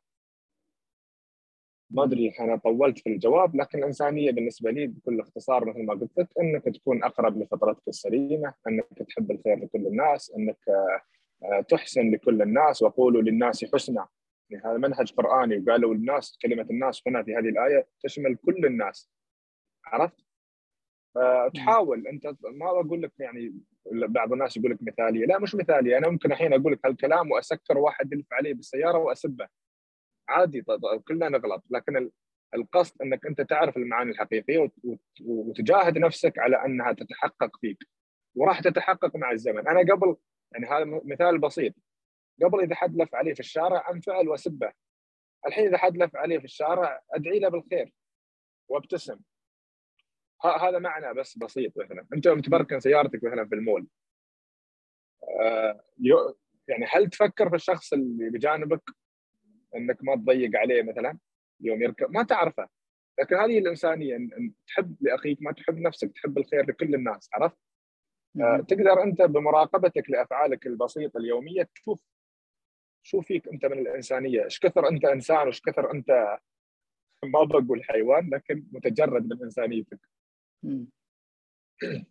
[1.91, 6.11] ما أدري أنا طولت في الجواب لكن الانسانيه بالنسبة لي بكل اختصار مثل ما قلت
[6.17, 10.57] لك إنك تكون أقرب لفطرتك السليمة، إنك تحب الخير لكل الناس، إنك
[11.43, 14.07] آه، تحسن لكل الناس وقولوا للناس حسنا.
[14.49, 19.11] يعني هذا منهج قرآني وقالوا الناس كلمة الناس هنا في هذه الآية تشمل كل الناس.
[19.85, 20.25] عرفت؟
[21.15, 23.55] فتحاول أنت ما بقول لك يعني
[23.91, 25.25] بعض الناس يقول لك مثالية.
[25.25, 25.97] لا مش مثالية.
[25.97, 29.47] أنا ممكن الحين أقول لك هالكلام وأسكر واحد يلف عليه بالسيارة وأسبه.
[30.31, 30.63] عادي
[31.07, 32.11] كلنا نغلط لكن
[32.55, 34.71] القصد إنك أنت تعرف المعاني الحقيقية
[35.21, 37.77] وتجاهد نفسك على أنها تتحقق فيك
[38.35, 39.67] وراح تتحقق مع الزمن.
[39.67, 40.15] أنا قبل
[40.51, 41.73] يعني هذا مثال بسيط
[42.43, 44.71] قبل إذا حد لف علي في الشارع انفعل واسبه
[45.47, 47.93] الحين إذا حد لف علي في الشارع أدعي له بالخير
[48.69, 49.19] وابتسم.
[50.43, 52.07] هذا معنى بس بسيط مثلا.
[52.13, 53.87] أنت يوم تبركن سيارتك مثلا في المول
[55.41, 55.83] آه
[56.67, 58.81] يعني هل تفكر في الشخص اللي بجانبك
[59.75, 61.17] إنك ما تضيق عليه مثلا
[61.61, 62.69] يوم يركب ما تعرفه.
[63.19, 67.57] لكن هذه الإنسانية ان تحب لأخيك ما تحب نفسك تحب الخير لكل الناس عرفت؟
[68.41, 72.03] آه تقدر أنت بمراقبتك لأفعالك البسيطة اليومية تشوف
[73.03, 76.37] شو فيك أنت من الإنسانية، إيش كثر أنت إنسان وإيش كثر أنت
[77.23, 79.99] ما بقول حيوان لكن متجرد من انسانيتك.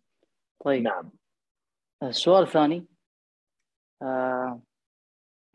[0.65, 0.83] طيب.
[0.83, 1.11] نعم.
[2.03, 2.87] السؤال الثاني
[4.01, 4.61] آه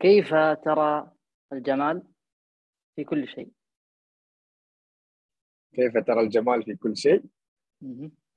[0.01, 0.29] كيف
[0.65, 1.16] ترى
[1.53, 2.03] الجمال
[2.95, 3.51] في كل شيء؟
[5.75, 7.23] كيف ترى الجمال في كل شيء؟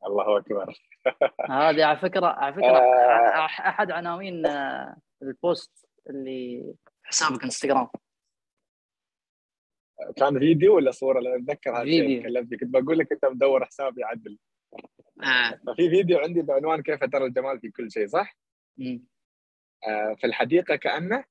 [0.06, 0.74] الله أكبر
[1.50, 3.46] هذه على فكرة على فكرة آه.
[3.46, 7.88] أحد عناوين آه، البوست اللي حسابك إنستغرام
[10.16, 14.38] كان فيديو ولا صورة؟ لأن أتذكر هالشيء كلمتك كنت بقول لك أنت مدور حسابي عدل
[15.22, 15.60] آه.
[15.66, 18.36] ففي فيديو عندي بعنوان كيف ترى الجمال في كل شيء صح؟
[19.88, 21.24] آه في الحديقة كأنه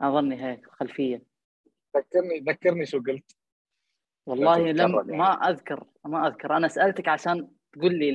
[0.00, 1.22] أظني هيك خلفيه
[1.96, 3.36] ذكرني ذكرني شو قلت.
[4.26, 5.16] والله لم يعني.
[5.16, 6.56] ما اذكر ما أذكر.
[6.56, 8.10] أنا سألتك عشان تقول لي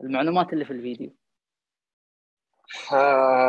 [0.00, 1.16] المعلومات اللي في الفيديو.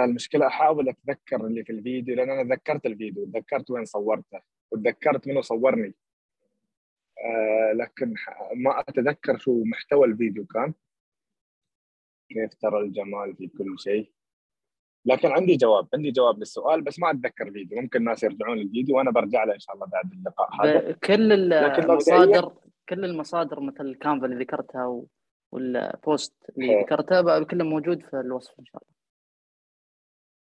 [0.04, 5.42] المشكلة أحاول أتذكر اللي في الفيديو لأن أنا ذكرت الفيديو تذكرت وين صورته وتذكرت منو
[5.42, 5.94] صورني.
[7.26, 8.14] آه لكن
[8.56, 10.74] ما أتذكر شو محتوى الفيديو كان.
[12.30, 14.12] كيف ترى الجمال في كل شيء.
[15.06, 19.12] لكن عندي جواب عندي جواب للسؤال بس ما أتذكر فيديو ممكن الناس يرجعون الفيديو وأنا
[19.12, 20.92] برجع له إن شاء الله بعد اللقاء هذا.
[20.92, 22.54] كل المصادر
[22.90, 25.04] كل المصادر مثل الكانفا اللي ذكرتها
[25.52, 28.94] وال post اللي ذكرتها كله موجود في الوصف إن شاء الله.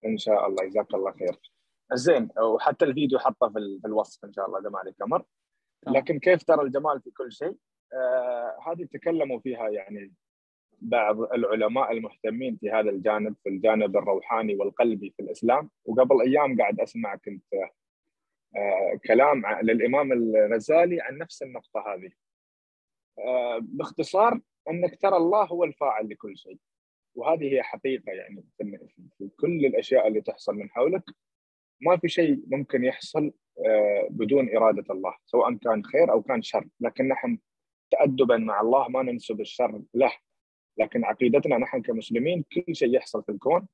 [0.05, 1.39] إن شاء الله جزاك الله خير.
[1.93, 5.23] زين وحتى الفيديو حطه في الوصف إن شاء الله إذا ما عليك أمر.
[5.87, 7.57] لكن كيف ترى الجمال في كل شيء؟
[7.93, 10.13] آه هذه تكلموا فيها يعني
[10.81, 15.69] بعض العلماء المهتمين في هذا الجانب في الجانب الروحاني والقلبي في الإسلام.
[15.85, 17.43] وقبل أيام قاعد أسمع كنت
[18.55, 22.11] آه، كلام للإمام الغزالي عن نفس النقطة هذه.
[23.19, 26.57] آه، باختصار أنك ترى الله هو الفاعل لكل شيء.
[27.15, 28.43] وهذه هي حقيقة يعني
[29.17, 31.03] في كل الأشياء اللي تحصل من حولك.
[31.81, 33.33] ما في شيء ممكن يحصل
[33.65, 36.67] آه، بدون إرادة الله سواء كان خير أو كان شر.
[36.79, 37.39] لكن نحن
[37.91, 40.11] تادبا مع الله ما ننسب الشر له.
[40.77, 43.67] لكن عقيدتنا نحن كمسلمين كل شيء يحصل في الكون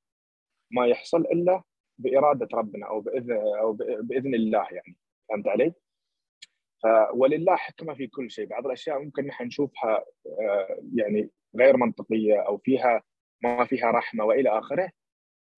[0.71, 1.63] ما يحصل إلا
[1.97, 4.97] بإرادة ربنا أو باذن أو بإذن الله يعني
[5.29, 5.73] فهمت علي؟
[7.13, 12.57] ولله حكمة في كل شيء، بعض الأشياء ممكن نحن نشوفها آه، يعني غير منطقية أو
[12.57, 13.03] فيها
[13.41, 14.91] ما فيها رحمة وإلى آخره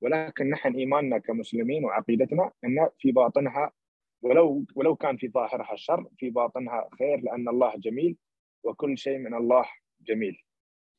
[0.02, 3.71] ولكن نحن إيماننا كمسلمين وعقيدتنا إن في باطنها
[4.21, 8.17] ولو ولو كان في ظاهرها شر في باطنها خير لأن الله جميل
[8.63, 9.65] وكل شيء من الله
[10.02, 10.43] جميل.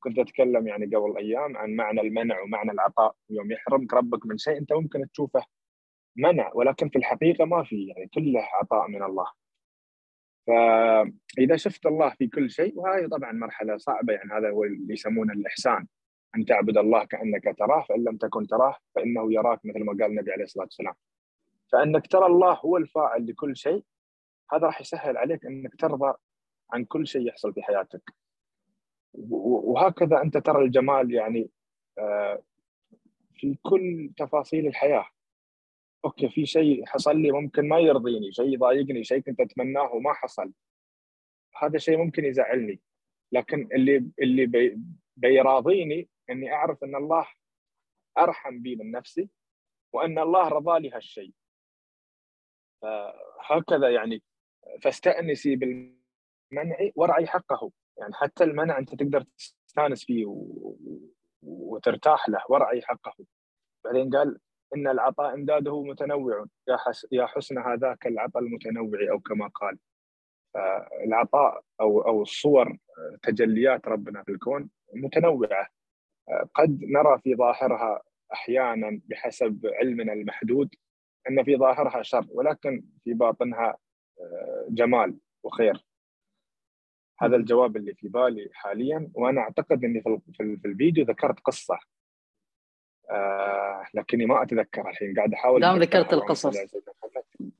[0.01, 3.15] كنت أتكلم يعني قبل أيام عن معنى المنع ومعنى العطاء.
[3.31, 5.45] يوم يحرمك ربك من شيء أنت ممكن تشوفه
[6.17, 9.27] منع ولكن في الحقيقة ما في يعني كله عطاء من الله.
[10.47, 15.33] فاذا شفت الله في كل شيء وهذه طبعا مرحلة صعبة يعني هذا هو اللي يسمونه
[15.33, 15.87] الإحسان.
[16.37, 20.33] أن تعبد الله كأنك تراه فإن لم تكن تراه فإنه يراك مثل ما قال النبي
[20.33, 20.95] عليه الصلاة والسلام.
[21.73, 23.85] فإنك ترى الله هو الفاعل لكل شيء
[24.53, 26.15] هذا راح يسهل عليك إنك ترضى
[26.73, 28.03] عن كل شيء يحصل في حياتك.
[29.15, 31.51] وهكذا أنت ترى الجمال يعني
[31.99, 32.43] آه،
[33.35, 35.07] في كل تفاصيل الحياة.
[36.05, 40.53] okay في شيء حصل لي ممكن ما يرضيني شيء يضايقني شيء كنت أتمناه وما حصل.
[41.63, 42.81] هذا شيء ممكن يزعلني.
[43.33, 44.79] لكن اللي اللي بي
[45.17, 47.27] بيراضيني إني أعرف إن الله
[48.19, 49.29] أرحم بي من نفسي
[49.93, 51.33] وإن الله رضى لي هالشيء.
[53.41, 54.23] هكذا يعني
[54.83, 57.71] فاستأنسي بالمنع وارعي حقه.
[58.01, 59.25] يعني حتى المنع أنت تقدر
[59.67, 60.77] تستانس فيه و...
[61.43, 63.15] وترتاح له وارعي حقه
[63.85, 64.39] بعدين قال
[64.77, 66.47] إن العطاء إمداده متنوع.
[66.69, 67.07] يا حس...
[67.13, 69.79] يا حسن هذاك العطاء المتنوع أو كما قال.
[71.05, 72.79] العطاء أو أو الصور
[73.23, 75.69] تجليات ربنا في الكون متنوعة.
[76.55, 80.75] قد نرى في ظاهرها أحيانا بحسب علمنا المحدود
[81.31, 83.77] إن في ظاهرها شر ولكن في باطنها
[84.69, 85.90] جمال وخير.
[87.23, 90.03] هذا الجواب اللي في بالي حاليا وأنا أعتقد إني
[90.37, 91.79] في الفيديو ذكرت قصة.
[93.11, 95.15] آه لكني ما أتذكر الحين.
[95.15, 96.75] قاعد أحاول دام ذكرت القصص.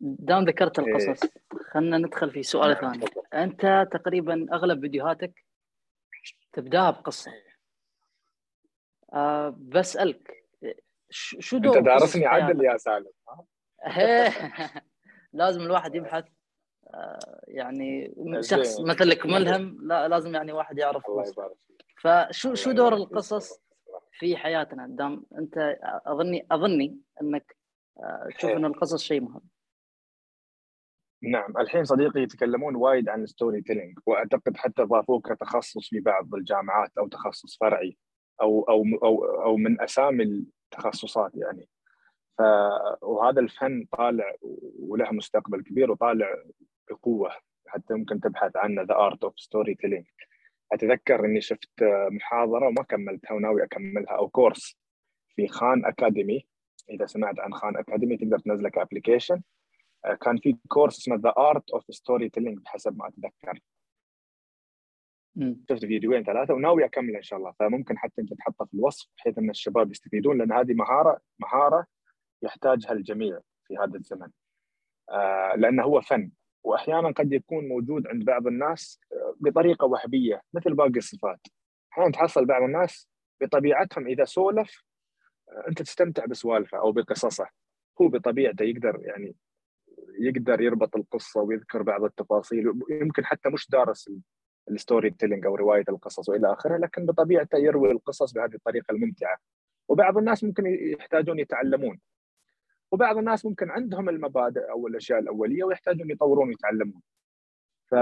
[0.01, 0.87] دام ذكرت إيه.
[0.87, 1.29] القصص
[1.71, 3.05] خلينا ندخل في سؤال نعم، ثاني.
[3.35, 5.45] أنت تقريبا أغلب فيديوهاتك
[6.53, 7.33] تبدأها بقصة.
[9.13, 10.45] آه بسألك
[11.11, 13.13] شو دور أنت دارسني عدل يا سالم
[15.33, 16.25] لازم الواحد يبحث.
[17.49, 21.57] يعني شخص مثلك ملهم لا لازم يعني واحد يعرف الله يبارك
[22.03, 23.61] فشو شو دور القصص
[24.13, 25.77] في حياتنا؟ دام أنت
[26.07, 27.57] اظني أظني إنك
[27.99, 29.41] آه، تشوف إن القصص شيء مهم.
[31.23, 31.59] نعم.
[31.59, 37.09] الحين صديقي يتكلمون وايد عن ال storytelling وأعتقد حتى ضافوه كتخصص في بعض الجامعات أو
[37.09, 37.97] تخصص فرعي
[38.41, 41.69] أو أو أو أو من أسامي التخصصات يعني.
[42.39, 42.43] ف
[43.03, 44.35] وهذا الفن طالع
[44.79, 46.27] وله مستقبل كبير وطالع
[46.91, 47.31] بقوة
[47.67, 50.07] حتى ممكن تبحث عنه the art of storytelling
[50.73, 54.79] أتذكر إني شفت محاضرة وما كملتها وناوي أكملها أو course
[55.37, 56.47] في خان أكاديمي.
[56.91, 59.43] إذا سمعت عن خان أكاديمي تقدر تنزله ك application
[60.21, 63.61] كان في course اسمه the art of storytelling بحسب ما أتذكر.
[65.69, 67.53] شفت فيديوين ثلاثة وناوي اكمل إن شاء الله.
[67.59, 71.87] فممكن حتى أنت تحطه في الوصف بحيث إن الشباب يستفيدون لأن هذه مهاره مهارة
[72.43, 74.31] يحتاجها الجميع في هذا الزمن.
[75.11, 76.31] آه لأنه هو فن.
[76.65, 81.41] وأحيانا قد يكون موجود عند بعض الناس آه، بطريقة وهبية مثل باقي الصفات.
[81.93, 83.09] أحيانا تحصل بعض الناس
[83.41, 84.85] بطبيعتهم إذا سولف
[85.49, 87.47] آه، أنت تستمتع بسوالفه أو بقصصه.
[88.01, 89.37] هو بطبيعته يقدر يعني
[90.21, 94.11] يقدر يربط القصة ويذكر بعض التفاصيل يمكن حتى مش دارس
[94.71, 99.39] ال storytelling أو رواية القصص وإلى آخره لكن بطبيعته يروي القصص بهذه الطريقة الممتعة.
[99.89, 102.01] وبعض الناس ممكن يحتاجون يتعلمون.
[102.93, 107.03] وبعض الناس ممكن عندهم المبادئ أو الأشياء الأولية ويحتاجون يطورون ويتعلمون.
[107.91, 107.95] ف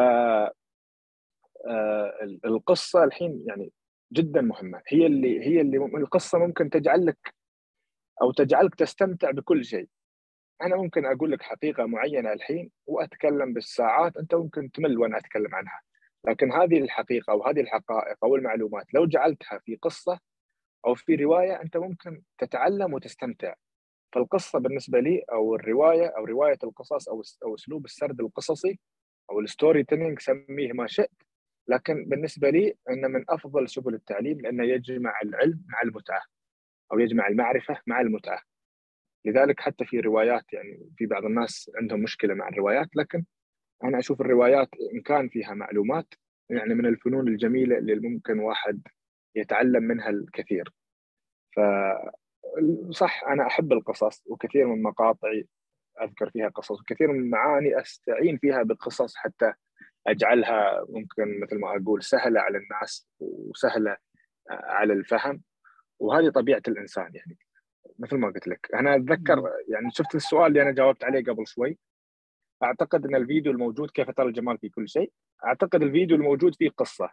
[1.67, 2.13] آه،
[2.45, 3.73] القصة الحين يعني
[4.13, 4.83] جدا مهمة.
[4.89, 7.35] هي اللي هي اللي القصة ممكن تجعل لك
[8.23, 9.89] أو تجعلك تستمتع بكل شيء.
[10.63, 15.81] أنا ممكن أقول لك حقيقة معينة الحين وأتكلم بالساعات أنت ممكن تمل وأنا أتكلم عنها.
[16.29, 20.21] لكن هذه الحقيقة أو هذه الحقائق أو المعلومات لو جعلتها في قصة
[20.87, 23.55] أو في رواية أنت ممكن تتعلم وتستمتع.
[24.13, 28.79] فالقصة بالنسبة لي أو الرواية أو رواية القصص أو أو أسلوب السرد القصصي
[29.31, 31.23] أو ال storytelling سميه ما شئت
[31.69, 36.23] لكن بالنسبة لي إنه من أفضل سبل التعليم لأنه يجمع العلم مع المتعة
[36.93, 38.43] أو يجمع المعرفة مع المتعة.
[39.25, 43.25] لذلك حتى في روايات يعني في بعض الناس عندهم مشكلة مع الروايات لكن
[43.85, 46.15] أنا أشوف الروايات إن كان فيها معلومات
[46.51, 48.83] يعني من الفنون الجميلة اللي ممكن واحد
[49.37, 50.73] يتعلم منها الكثير.
[51.57, 51.61] ف
[52.91, 55.49] صح أنا أحب القصص وكثير من مقاطعي
[56.03, 59.53] أذكر فيها قصص وكثير من المعاني أستعين فيها بقصص حتى
[60.07, 63.97] أجعلها ممكن مثل ما أقول سهلة على الناس وسهلة
[64.51, 65.43] على الفهم.
[65.99, 67.39] وهذه طبيعة الإنسان يعني.
[67.99, 71.79] مثل ما قلت لك أنا أتذكر يعني شفت السؤال اللي أنا جاوبت عليه قبل شوي.
[72.63, 75.13] أعتقد إن الفيديو الموجود كيف ترى الجمال في كل شيء؟
[75.45, 77.11] أعتقد الفيديو الموجود فيه قصة.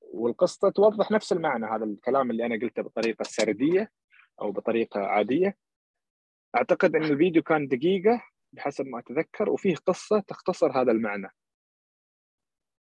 [0.00, 3.90] والقصة توضح نفس المعنى هذا الكلام اللي أنا قلته بطريقة سردية.
[4.40, 5.56] أو بطريقة عادية.
[6.56, 11.28] أعتقد ان الفيديو كان دقيقة بحسب ما أتذكر وفيه قصة تختصر هذا المعنى.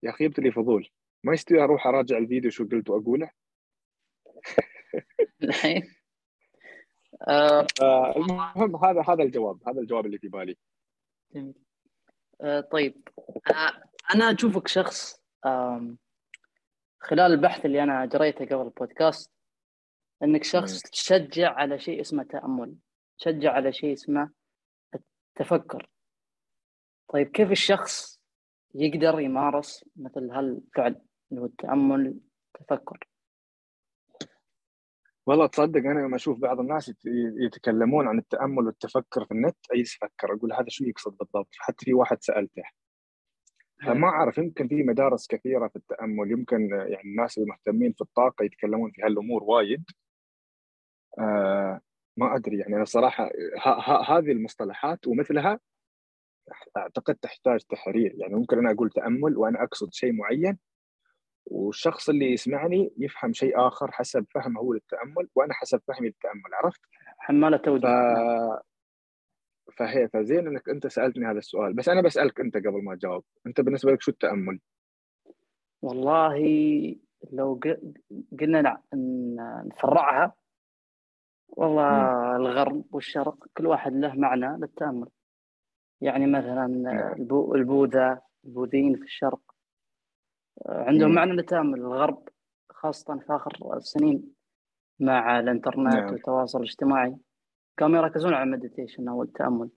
[0.04, 0.90] يا أخي جبت لي فضول.
[1.24, 3.32] ما يستوي أروح أراجع الفيديو شو قلت وأقوله؟
[5.44, 5.84] الحين.
[7.28, 7.68] آه
[8.16, 10.58] المهم هذا هذا الجواب هذا الجواب اللي في بالي.
[12.42, 13.08] آه طيب.
[13.56, 13.84] آه
[14.16, 15.24] أنا أشوفك شخص
[17.00, 19.37] خلال البحث اللي أنا جريته قبل البودكاست
[20.24, 22.76] إنك شخص تشجع على شيء اسمه تأمل
[23.20, 24.30] تشجع على شيء اسمه
[24.96, 25.90] التفكر.
[27.14, 28.22] طيب كيف الشخص
[28.76, 31.02] يقدر يمارس مثل هالفعل
[31.32, 32.20] اللي هو التأمل
[32.56, 33.08] التفكر؟
[35.26, 36.94] والله تصدق أنا لما أشوف بعض الناس
[37.46, 41.94] يتكلمون عن التأمل والتفكر في النت أي أفكر أقول هذا شو يقصد بالضبط؟ حتى في
[41.94, 42.64] واحد سألته.
[43.86, 48.92] فما أعرف يمكن في مدارس كثيرة في التأمل يمكن يعني الناس المهتمين في الطاقة يتكلمون
[48.92, 49.84] في هالأمور وايد.
[51.20, 51.82] آه
[52.18, 53.30] ما أدري يعني أنا صراحة
[54.10, 55.60] هذه المصطلحات ومثلها
[56.78, 60.58] أعتقد تحتاج تحرير يعني ممكن أنا أقول تأمل وأنا أقصد شيء معين
[61.46, 66.82] والشخص اللي يسمعني يفهم شيء آخر حسب فهمه هو للتأمل وأنا حسب فهمي للتأمل عرفت؟
[67.18, 69.74] حماله توجيه ف...
[69.78, 73.62] فهي فزين إنك أنت سألتني هذا السؤال بس أنا بسألك أنت قبل ما اجاوب أنت
[73.62, 74.60] بالنسبة لك شو التأمل؟
[75.82, 76.38] والله
[77.32, 77.60] لو
[78.40, 78.82] قلنا
[79.66, 80.34] نفرعها
[81.50, 82.36] والله م.
[82.36, 85.08] الغرب والشرق كل واحد له معنى للتأمل
[86.02, 87.14] يعني مثلا نعم.
[87.56, 89.40] البوذا البوذيين في الشرق
[90.66, 91.16] عندهم م.
[91.16, 92.30] معنى للتأمل الغرب
[92.70, 94.34] خاصة في آخر السنين
[95.00, 96.12] مع الإنترنت نعم.
[96.12, 97.18] والتواصل الاجتماعي
[97.78, 99.70] كانوا يركزون على المديتيشن أو التأمل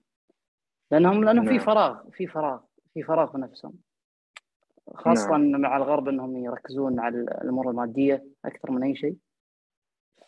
[0.91, 1.59] لأنهم لأنه في نعم.
[1.59, 2.61] فراغ في فراغ
[2.95, 3.75] في فراغ في نفسهم
[4.95, 5.61] خاصة نعم.
[5.61, 9.17] مع الغرب إنهم يركزون على الأمور المادية أكثر من أي شيء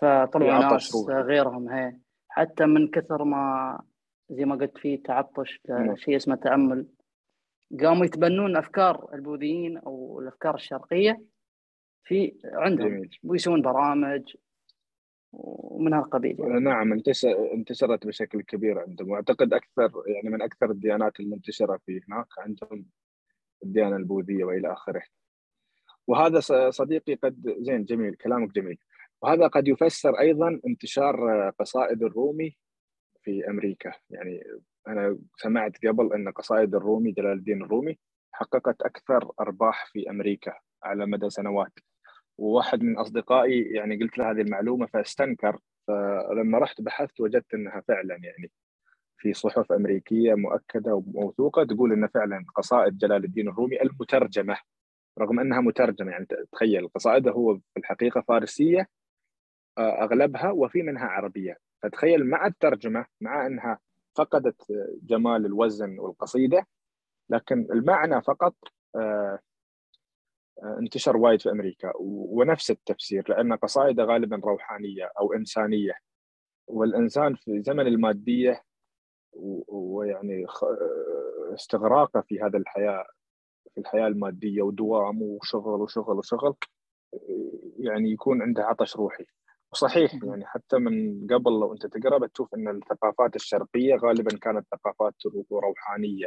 [0.02, 1.96] فطلعوا ناس غيرهم هي.
[2.28, 3.82] حتى من كثر ما
[4.30, 5.96] زي ما قلت في تعطش نعم.
[5.96, 6.86] شيء اسمه تأمل
[7.80, 11.22] قاموا يتبنون أفكار البوذيين أو الأفكار الشرقية
[12.04, 13.08] في عندهم.
[13.24, 14.36] ويسوون برامج
[15.32, 16.60] ومن هالقبيل يعني.
[16.60, 19.10] نعم انتشر انتشرت بشكل كبير عندهم.
[19.10, 22.86] وأعتقد أكثر يعني من أكثر الديانات المنتشرة في هناك عندهم
[23.64, 25.02] الديانة البوذية وإلى آخره.
[26.06, 28.78] وهذا صديقي قد زين جميل كلامك جميل.
[29.22, 32.56] وهذا قد يفسر أيضا انتشار قصائد الرومي
[33.22, 33.92] في أمريكا.
[34.11, 34.44] يعني
[34.88, 37.98] أنا سمعت قبل أن قصائد الرومي جلال الدين الرومي
[38.32, 41.72] حققت أكثر أرباح في أمريكا على مدى سنوات.
[42.38, 45.58] وواحد من أصدقائي يعني قلت له هذه المعلومة فاستنكر
[45.88, 48.50] فلما رحت بحثت وجدت إنها فعلا يعني
[49.18, 54.56] في صحف أمريكية مؤكدة وموثوقة تقول إن فعلا قصائد جلال الدين الرومي المترجمة
[55.18, 56.11] رغم إنها مترجمة.
[56.11, 58.88] يعني تخيل قصائده هو في الحقيقة فارسية
[59.78, 61.56] أغلبها وفي منها عربية.
[61.82, 63.78] فتخيل مع الترجمة مع أنها
[64.16, 64.62] فقدت
[65.02, 66.66] جمال الوزن والقصيدة
[67.30, 68.54] لكن المعنى فقط
[68.96, 69.38] آه،
[70.62, 75.92] آه، انتشر وايد في أمريكا ونفس التفسير لأن قصائده غالبا روحانية أو إنسانية.
[76.66, 78.62] والإنسان في زمن المادية
[79.68, 80.46] ويعني
[81.54, 83.06] استغراقه في هذا الحياة
[83.74, 86.54] في الحياة المادية ودوام وشغل وشغل وشغل
[87.78, 89.24] يعني يكون عنده عطش روحي.
[89.73, 95.14] وصحيح يعني حتى من قبل لو أنت تقرأ بتشوف إن الثقافات الشرقية غالبا كانت ثقافات
[95.53, 96.27] روحانية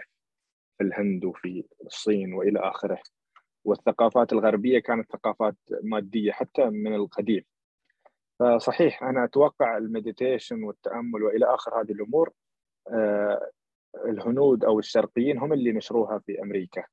[0.78, 3.00] في الهند وفي الصين وإلى آخره.
[3.66, 7.43] والثقافات الغربية كانت ثقافات مادية حتى من القديم.
[8.39, 12.32] فصحيح أنا أتوقع المديتيشن والتأمل وإلى آخر هذه الأمور
[12.89, 13.52] آه،
[14.06, 16.84] الهنود أو الشرقيين هم اللي نشروها في أمريكا.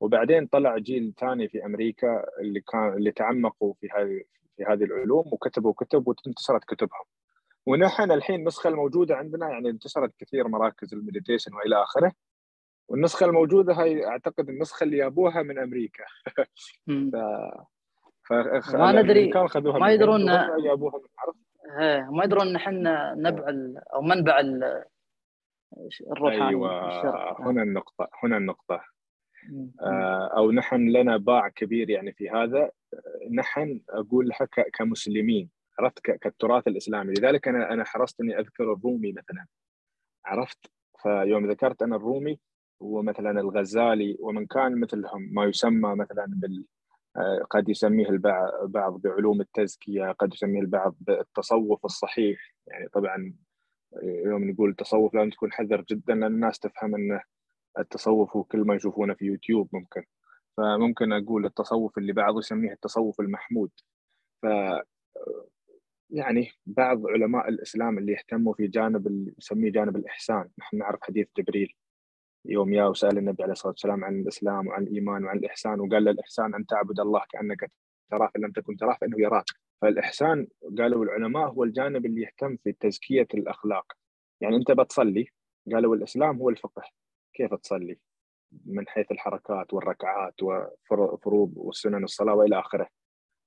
[0.00, 4.22] وبعدين طلع جيل ثاني في أمريكا اللي كان اللي تعمقوا في هذه
[4.56, 7.04] في هذه العلوم وكتبوا كتب وانتشرت كتبهم.
[7.66, 12.12] ونحن الحين النسخة الموجودة عندنا يعني انتشرت كثير مراكز المديتيشن وإلى آخره.
[12.88, 16.04] والنسخة الموجودة هاي أعتقد النسخة اللي جابوها من أمريكا.
[18.24, 18.32] ف...
[18.74, 20.26] ما ندري خذوها ما يدرون
[20.64, 21.36] جابوها من عرف
[22.10, 23.44] ما يدرون إن إحنا نبع
[23.94, 24.40] أو منبع
[26.12, 28.91] الروحاني أيوه هنا النقطة هنا النقطة.
[30.36, 32.70] أو نحن لنا باع كبير يعني في هذا.
[33.30, 37.12] نحن أقول لها كمسلمين عرفت؟ كالتراث الإسلامي.
[37.12, 39.46] لذلك أنا أنا حرصت إني أذكر الرومي مثلا
[40.24, 40.70] عرفت؟
[41.02, 42.38] فيوم ذكرت أنا الرومي
[42.80, 46.64] ومثلا الغزالي ومن كان مثلهم ما يسمى مثلا بال
[47.16, 52.54] آه، قد يسميه البعض بعلوم التزكية قد يسميه البعض بالتصوف الصحيح.
[52.66, 53.34] يعني طبعا
[54.02, 57.20] يوم نقول التصوف لازم تكون حذر جدا لأن الناس تفهم إنه
[57.78, 60.04] التصوف هو كل ما يشوفونه في يوتيوب ممكن.
[60.56, 63.70] فممكن أقول التصوف اللي بعض يسميه التصوف المحمود.
[64.42, 64.46] ف
[66.10, 71.74] يعني بعض علماء الإسلام اللي يهتموا في جانب اللي جانب الإحسان، نحن نعرف حديث جبريل
[72.44, 76.10] يوم يا وسأل النبي عليه الصلاة والسلام عن الإسلام وعن الإيمان وعن الإحسان وقال له
[76.10, 77.70] الإحسان أن تعبد الله كأنك
[78.10, 79.44] تراه فان لم تكن تراه فإنه يراك،
[79.82, 80.46] فالإحسان
[80.78, 83.92] قالوا العلماء هو الجانب اللي يهتم في تزكية الأخلاق،
[84.40, 85.26] يعني أنت بتصلي
[85.72, 86.82] قالوا الإسلام هو الفقه،
[87.34, 87.98] كيف تصلي؟
[88.66, 92.88] من حيث الحركات والركعات وفروض والسنن الصلاة وإلى آخره.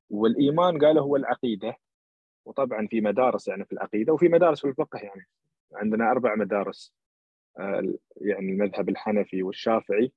[0.10, 1.76] والإيمان قالوا هو العقيدة
[2.46, 5.26] وطبعا في مدارس يعني في العقيدة وفي مدارس في الفقه يعني
[5.74, 6.94] عندنا أربع مدارس
[8.22, 10.12] يعني المذهب الحنفي والشافعي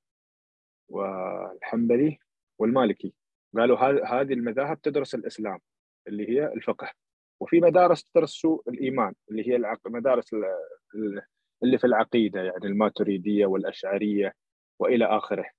[0.89, 2.19] والحنبلي
[2.59, 3.15] والمالكي
[3.57, 3.79] قالوا
[4.21, 5.59] هذه المذاهب تدرس الإسلام
[6.09, 6.91] اللي هي الفقه
[7.41, 10.35] وفي مدارس تدرس شو الإيمان اللي هي مدارس
[11.63, 14.35] اللي في العقيدة يعني الماتريدية والأشعرية
[14.79, 15.51] وإلى آخره.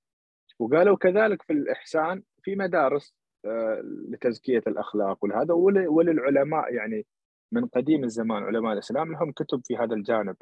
[0.60, 3.14] وقالوا كذلك في الإحسان في مدارس
[3.46, 5.54] آه، لتزكية الأخلاق والهذا.
[5.88, 7.06] وللعلماء يعني
[7.52, 10.36] من قديم الزمان علماء الإسلام لهم كتب في هذا الجانب.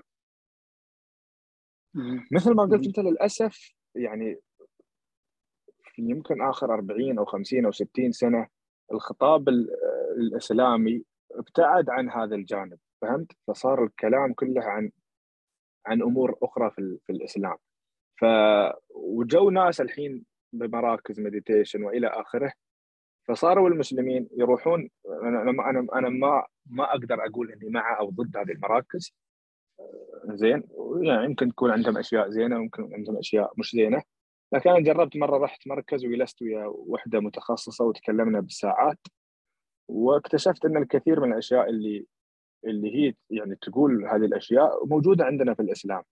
[2.31, 4.39] مثل ما قلت أنت للأسف يعني
[5.97, 8.47] يمكن آخر 40 أو 50 أو 60 سنة
[8.91, 9.49] الخطاب
[10.17, 14.91] الإسلامي ابتعد عن هذا الجانب فهمت؟ فصار الكلام كله عن
[15.87, 17.57] عن أمور أخرى في, في الإسلام.
[18.19, 18.25] ف
[18.89, 22.51] وجو ناس الحين بمراكز مديتيشن وإلى آخره
[23.27, 24.89] فصاروا المسلمين يروحون
[25.23, 29.13] أنا أنا أنا ما ما أقدر أقول إني مع أو ضد هذه المراكز.
[30.25, 30.63] زين.
[31.01, 34.01] يعني يمكن تكون عندهم أشياء زينة ويمكن عندهم أشياء مش زينة.
[34.53, 38.99] لكن أنا جربت مرة رحت مركز وجلست ويا وحدة متخصصة وتكلمنا بالساعات
[39.87, 42.05] واكتشفت إن الكثير من الأشياء اللي
[42.65, 46.03] اللي هي يعني تقول هذه الأشياء موجودة عندنا في الإسلام.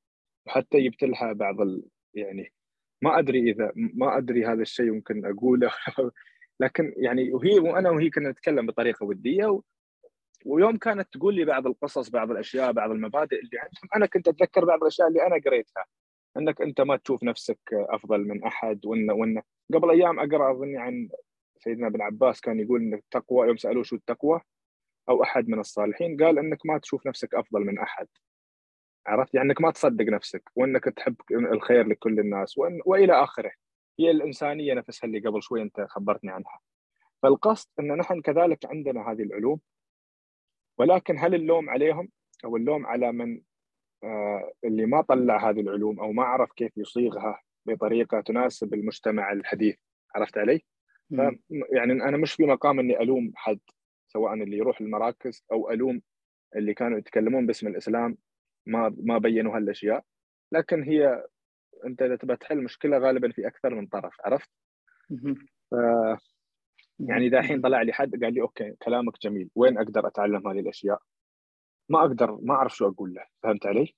[0.48, 1.84] وحتى جبت لها بعض ال
[2.14, 2.54] يعني
[3.02, 5.72] ما أدري اذا ما أدري هذا الشيء ممكن أقوله.
[6.62, 9.62] لكن يعني وهي وأنا وهي كنا نتكلم بطريقة ودية و...
[10.46, 14.66] ويوم كانت تقول لي بعض القصص بعض الأشياء بعض المبادئ اللي عندهم أنا كنت أتذكر
[14.66, 15.86] بعض الأشياء اللي أنا قريتها.
[16.38, 19.42] إنك أنت ما تشوف نفسك أفضل من أحد وان وان
[19.74, 21.10] قبل أيام أقرأ أظني عن
[21.58, 24.42] سيدنا ابن عباس كان يقول إن التقوى يوم سألوه شو التقوى
[25.10, 28.08] أو أحد من الصالحين قال إنك ما تشوف نفسك أفضل من أحد.
[29.08, 33.52] عرفت؟ يعني إنك ما تصدق نفسك وإنك تحب الخير لكل الناس وإن وإلى آخره.
[34.00, 36.60] هي الإنسانية نفسها اللي قبل شوي أنت خبرتني عنها.
[37.24, 39.60] فالقصد إن نحن كذلك عندنا هذه العلوم
[40.78, 42.10] ولكن هل اللوم عليهم
[42.46, 43.42] أو اللوم على من
[44.04, 49.76] آه اللي ما طلع هذه العلوم أو ما عرف كيف يصيغها بطريقة تناسب المجتمع الحديث؟
[50.16, 50.66] عرفت علي؟
[51.50, 53.60] يعني أنا مش في مقام إني ألوم حد.
[54.16, 56.02] سواء اللي يروح المراكز أو ألوم
[56.56, 58.18] اللي كانوا يتكلمون باسم الإسلام
[58.66, 60.04] ما ما بينوا هالأشياء
[60.52, 61.26] لكن هي
[61.86, 64.50] أنت إذا تبغى تحل مشكلة غالبا في أكثر من طرف عرفت؟
[65.72, 65.76] ف...
[67.00, 70.60] يعني إذا الحين طلع لي حد قال لي أوكي كلامك جميل وين أقدر أتعلم هذه
[70.60, 71.00] الأشياء؟
[71.90, 73.96] ما أقدر ما أعرف شو أقول له فهمت علي؟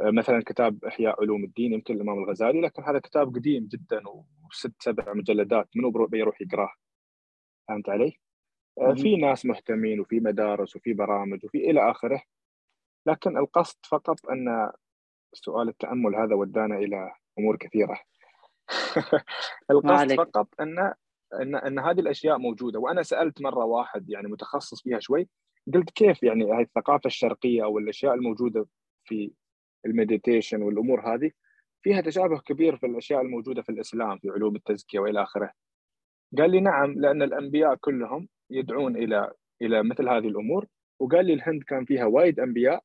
[0.00, 4.02] آه، مثلا كتاب إحياء علوم الدين يمكن الإمام الغزالي لكن هذا كتاب قديم جدا
[4.48, 6.72] وست سبع مجلدات منو بيروح يقراه
[7.68, 8.18] فهمت علي؟
[9.02, 12.22] في ناس مهتمين وفي مدارس وفي برامج وفي إلى آخره.
[13.06, 14.72] لكن القصد فقط أن
[15.32, 18.00] سؤال التأمل هذا ودانا إلى أمور كثيرة.
[19.70, 20.94] القصد فقط أن
[21.34, 22.80] أن أن هذه الأشياء موجودة.
[22.80, 25.28] وأنا سألت مرة واحد يعني متخصص فيها شوي
[25.74, 28.66] قلت كيف يعني هاي الثقافة الشرقية أو الأشياء الموجودة
[29.04, 29.32] في
[29.86, 31.30] المديتيشن والأمور هذه؟
[31.82, 35.52] فيها تشابه كبير في الأشياء الموجودة في الإسلام في علوم التزكية وإلى آخره.
[36.38, 39.32] قال لي نعم لأن الأنبياء كلهم يدعون إلى
[39.62, 40.66] إلى مثل هذه الأمور
[40.98, 42.82] وقال لي الهند كان فيها وايد أنبياء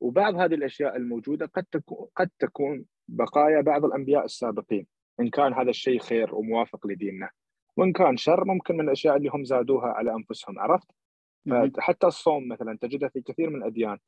[0.00, 4.86] وبعض هذه الأشياء الموجودة قد تكون قد تكون بقايا بعض الأنبياء السابقين
[5.20, 7.30] إن كان هذا الشيء خير وموافق لديننا
[7.76, 10.86] وإن كان شر ممكن من الأشياء اللي هم زادوها على أنفسهم عرفت؟
[11.78, 13.98] حتى الصوم مثلا تجده في كثير من الأديان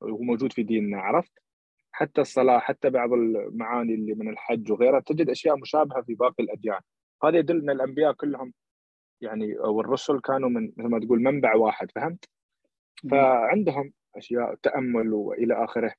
[0.00, 1.32] وهو موجود في ديننا عرفت؟
[1.92, 6.80] حتى الصلاة حتى بعض المعاني اللي من الحج وغيرها تجد أشياء مشابهة في باقي الأديان
[7.24, 8.52] هذا يدل إن الأنبياء كلهم
[9.20, 12.24] يعني أو الرسل كانوا من مثل ما تقول منبع واحد فهمت؟
[13.10, 15.94] فعندهم أشياء تأمل وإلى آخره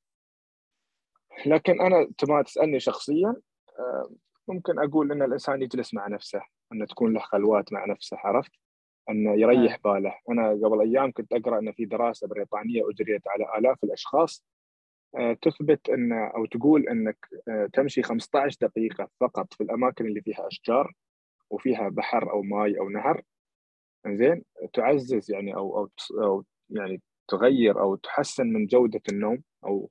[1.46, 3.36] لكن أنا تبغى تسألني شخصيا
[3.80, 4.10] آه،
[4.48, 6.42] ممكن أقول إن الإنسان يجلس مع نفسه
[6.74, 8.52] إن تكون له خلوات مع نفسه عرفت؟
[9.10, 9.94] انه يريح نعم.
[9.94, 14.46] باله، أنا قبل أيام كنت أقرأ إن في دراسة بريطانية أجريت على آلاف الأشخاص
[15.18, 20.48] آه، تثبت إن أو تقول إنك آه، تمشي 15 دقيقة فقط في الأماكن اللي فيها
[20.48, 20.94] أشجار
[21.50, 23.22] وفيها بحر أو ماي أو نهر
[24.08, 24.44] زين
[24.74, 25.90] تعزز يعني أو أو
[26.24, 29.90] أو يعني تغير أو تحسن من جودة النوم أو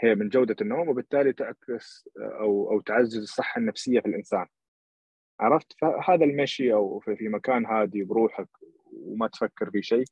[0.00, 4.46] هي من جودة النوم وبالتالي تعكس أو أو تعزز الصحة النفسية في الإنسان.
[5.40, 8.48] عرفت؟ فهذا المشي أو في مكان هادي بروحك
[8.92, 10.04] وما تفكر في شيء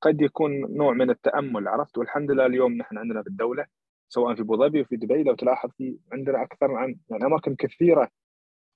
[0.00, 3.66] قد يكون نوع من التأمل عرفت؟ والحمد لله اليوم نحن عندنا في الدولة
[4.08, 8.10] سواء في أبو ظبي وفي دبي لو تلاحظ في عندنا أكثر عن يعني أماكن كثيرة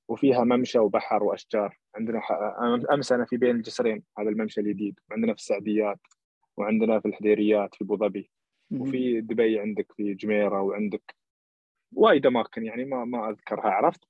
[0.09, 1.79] وفيها ممشى وبحر وأشجار.
[1.97, 2.21] عندنا
[2.93, 5.01] أمس أنا في بين الجسرين هذا الممشى الجديد.
[5.11, 6.01] وعندنا في السعديات
[6.57, 8.31] وعندنا في الحديريات في أبو ظبي.
[8.71, 11.15] وفي دبي عندك في جميرة وعندك
[11.93, 14.01] وايد أماكن يعني ما ما أذكرها عرفت؟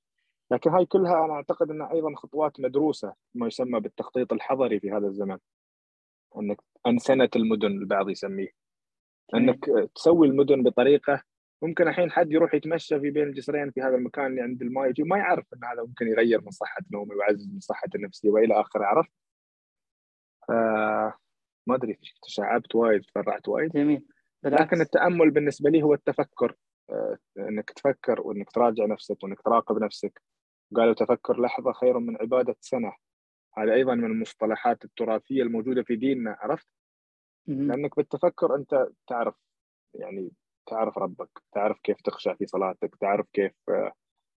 [0.51, 5.07] لكن هاي كلها أنا أعتقد إنها أيضا خطوات مدروسة ما يسمى بالتخطيط الحضري في هذا
[5.07, 5.37] الزمن.
[6.37, 8.49] إنك انسنه المدن البعض يسميه.
[9.33, 9.65] إنك
[9.95, 11.23] تسوي المدن بطريقة
[11.61, 15.03] ممكن الحين حد يروح يتمشى في بين الجسرين في هذا المكان اللي عند الماي يجي
[15.03, 18.85] ما يعرف إن هذا ممكن يغير من صحة نومه ويعزز من صحته النفسية وإلى آخره
[18.85, 19.11] عرفت؟
[20.47, 20.51] ف
[21.67, 24.05] ما أدري تشعبت وايد تفرعت وايد جميل
[24.43, 24.61] بالعكس.
[24.61, 26.55] لكن التأمل بالنسبة لي هو التفكر
[26.89, 30.21] آه، إنك تفكر وإنك تراجع نفسك وإنك تراقب نفسك
[30.75, 32.93] قالوا تفكر لحظة خير من عبادة سنة
[33.57, 36.67] هذا أيضا من المصطلحات التراثية الموجودة في ديننا عرفت؟
[37.47, 39.35] لأنك بالتفكر أنت تعرف
[39.93, 40.31] يعني
[40.67, 43.91] تعرف ربك تعرف كيف تخشع في صلاتك تعرف كيف آه،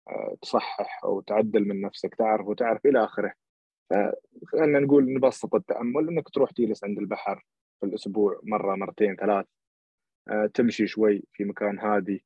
[0.09, 3.33] آه، تصحح أو تعدل من نفسك تعرف وتعرف إلى آخره.
[4.47, 7.45] خلينا نقول نبسط التأمل إنك تروح تجلس عند البحر
[7.79, 9.45] في الأسبوع مرة مرتين ثلاث.
[10.27, 12.25] آه، تمشي شوي في مكان هادي.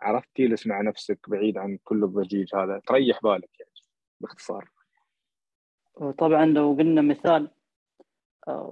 [0.00, 2.80] عرفت تجلس مع نفسك بعيد عن كل الضجيج هذا.
[2.86, 3.72] تريح بالك يعني
[4.20, 4.70] باختصار.
[6.18, 7.50] طبعا لو قلنا مثال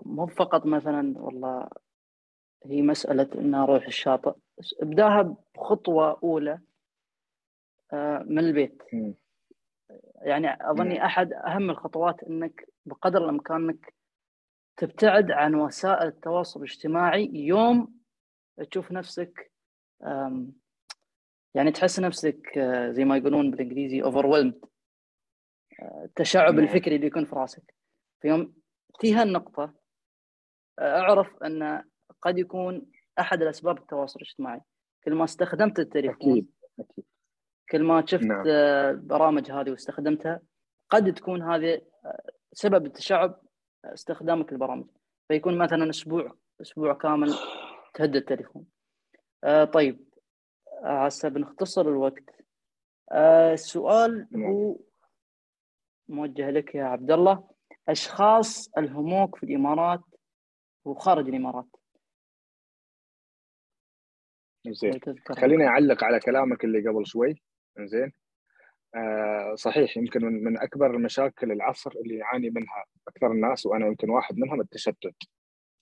[0.07, 1.69] مو فقط مثلا والله
[2.67, 4.33] هي مسألة إن أروح الشاطئ.
[4.83, 6.61] إبداها بخطوة أولى
[7.93, 8.83] آه، من البيت.
[10.23, 13.95] يعني أظني أحد أهم الخطوات إنك بقدر الإمكان إنك
[14.77, 17.99] تبتعد عن وسائل التواصل الاجتماعي يوم
[18.71, 19.51] تشوف نفسك
[21.55, 24.69] يعني تحس نفسك آه، زي ما يقولون بالإنجليزي overwhelmed.
[25.83, 27.75] آه، التشعب الفكري اللي يكون في راسك.
[28.21, 28.55] في يوم
[29.01, 29.75] تي هالنقطة
[30.79, 31.85] أعرف إن
[32.23, 32.87] قد يكون
[33.21, 34.61] أحد الأسباب التواصل الاجتماعي.
[35.05, 36.51] كل ما استخدمت التليفون أكيد
[36.81, 37.05] أكيد.
[37.71, 38.47] كل ما شفت نعم.
[38.47, 40.41] البرامج هذه واستخدمتها
[40.91, 41.83] قد تكون هذه
[42.53, 43.41] سبب التشعب
[43.85, 44.87] استخدامك للبرامج.
[45.29, 47.35] فيكون مثلا أسبوع أسبوع كامل
[47.95, 48.67] تهد التليفون.
[49.45, 50.09] آه طيب.
[50.85, 52.31] هسه بنختصر الوقت.
[53.13, 54.51] آه السؤال نعم.
[54.51, 54.77] هو
[56.09, 57.49] موجه لك يا عبد الله
[57.89, 60.01] أشخاص الهموك في الإمارات
[60.85, 61.67] وخارج الإمارات.
[64.67, 65.01] زين.
[65.39, 67.43] خليني أعلق على كلامك اللي قبل شوي.
[67.81, 68.13] زين.
[68.95, 74.11] آه صحيح يمكن من, من أكبر المشاكل العصر اللي يعاني منها أكثر الناس وأنا يمكن
[74.11, 75.15] واحد منهم التشتت.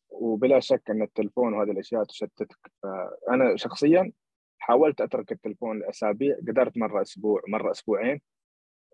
[0.08, 2.58] وبلا شك إن التلفون وهذه الأشياء تشتتك.
[2.82, 4.12] فانا شخصيا
[4.58, 8.20] حاولت أترك التلفون لأسابيع قدرت مرة أسبوع مرة أسبوعين.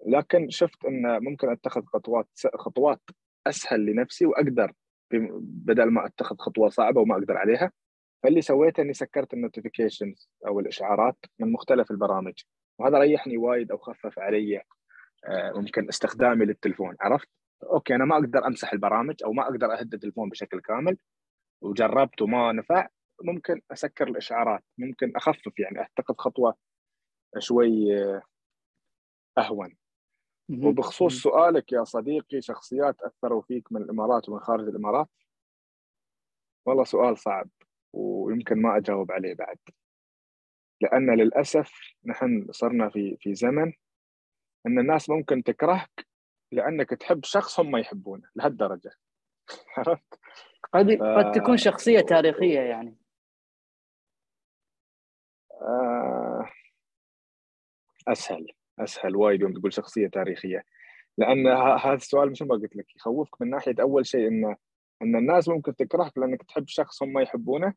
[0.07, 3.01] لكن شفت إن ممكن أتخذ خطوات خطوات
[3.47, 4.73] أسهل لنفسي وأقدر
[5.41, 7.73] بدل ما أتخذ خطوة صعبة وما أقدر عليها.
[8.23, 12.43] فاللي سويته إني سكرت النوتيفيكيشنز أو الإشعارات من مختلف البرامج.
[12.79, 14.63] وهذا ريحني وايد أو خفف علي
[15.25, 17.29] آه، ممكن استخدامي للتلفون عرفت؟
[17.63, 20.97] أوكي أنا ما أقدر أمسح البرامج أو ما أقدر اهد التلفون بشكل كامل
[21.63, 22.89] وجربت وما نفع
[23.23, 26.55] ممكن أسكر الإشعارات ممكن أخفف يعني اتخذ خطوة
[27.39, 28.23] شوي آه،
[29.39, 29.77] أهون.
[30.51, 35.09] وبخصوص سؤالك يا صديقي شخصيات اثروا فيك من الإمارات ومن خارج الإمارات؟
[36.67, 37.49] والله سؤال صعب.
[37.93, 39.59] ويمكن ما أجاوب عليه بعد.
[40.81, 41.73] لأن للأسف
[42.05, 43.73] نحن صرنا في في زمن
[44.67, 46.07] إن الناس ممكن تكرهك
[46.53, 48.91] لأنك تحب شخص هم يحبونه لهالدرجة.
[49.77, 50.19] عرفت؟
[50.73, 51.03] قد ف...
[51.03, 52.97] قد تكون شخصية تاريخية يعني.
[55.63, 56.49] آه،
[58.09, 58.47] أسهل
[58.79, 60.65] أسهل وايد يوم تقول شخصية تاريخية.
[61.19, 61.47] لأن
[61.79, 64.57] هذا السؤال مثل ما قلت لك يخوفك من ناحية أول شيء إنه
[65.03, 67.75] إن الناس ممكن تكرهك لأنك تحب شخص هم يحبونه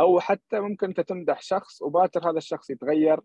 [0.00, 3.20] أو حتى ممكن انت تمدح شخص وباكر هذا الشخص يتغير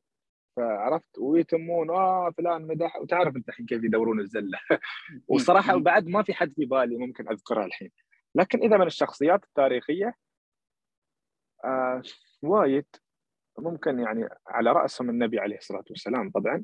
[0.56, 2.96] فعرفت؟ ويتمون آه فلان مدح.
[2.96, 4.60] وتعرف أنت الحين كيف يدورون الزلة.
[5.28, 7.92] والصراحه بعد ما في حد في بالي ممكن أذكرها الحين.
[8.36, 10.16] لكن إذا من الشخصيات التاريخية
[11.66, 12.02] آه
[12.42, 12.86] وايد.
[13.60, 16.64] ممكن يعني على رأسهم النبي عليه الصلاة والسلام طبعا.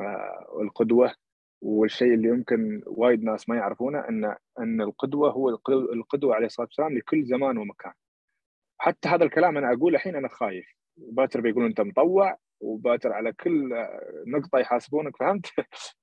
[0.00, 1.14] آه القدوه
[1.62, 5.48] والشيء اللي يمكن وايد ناس ما يعرفونه إن إن القدوة هو
[5.92, 7.92] القدوة عليه الصلاة والسلام لكل زمان ومكان.
[8.78, 10.66] حتى هذا الكلام أنا اقوله الحين أنا خايف.
[10.96, 13.70] باكر بيقولون أنت مطوع وباكر على كل
[14.26, 15.46] نقطة يحاسبونك فهمت؟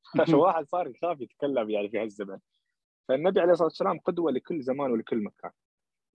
[0.32, 2.39] فواحد صار يخاف يتكلم يعني في هالزمن.
[3.08, 5.51] فالنبي عليه الصلاة والسلام قدوة لكل زمان ولكل مكان.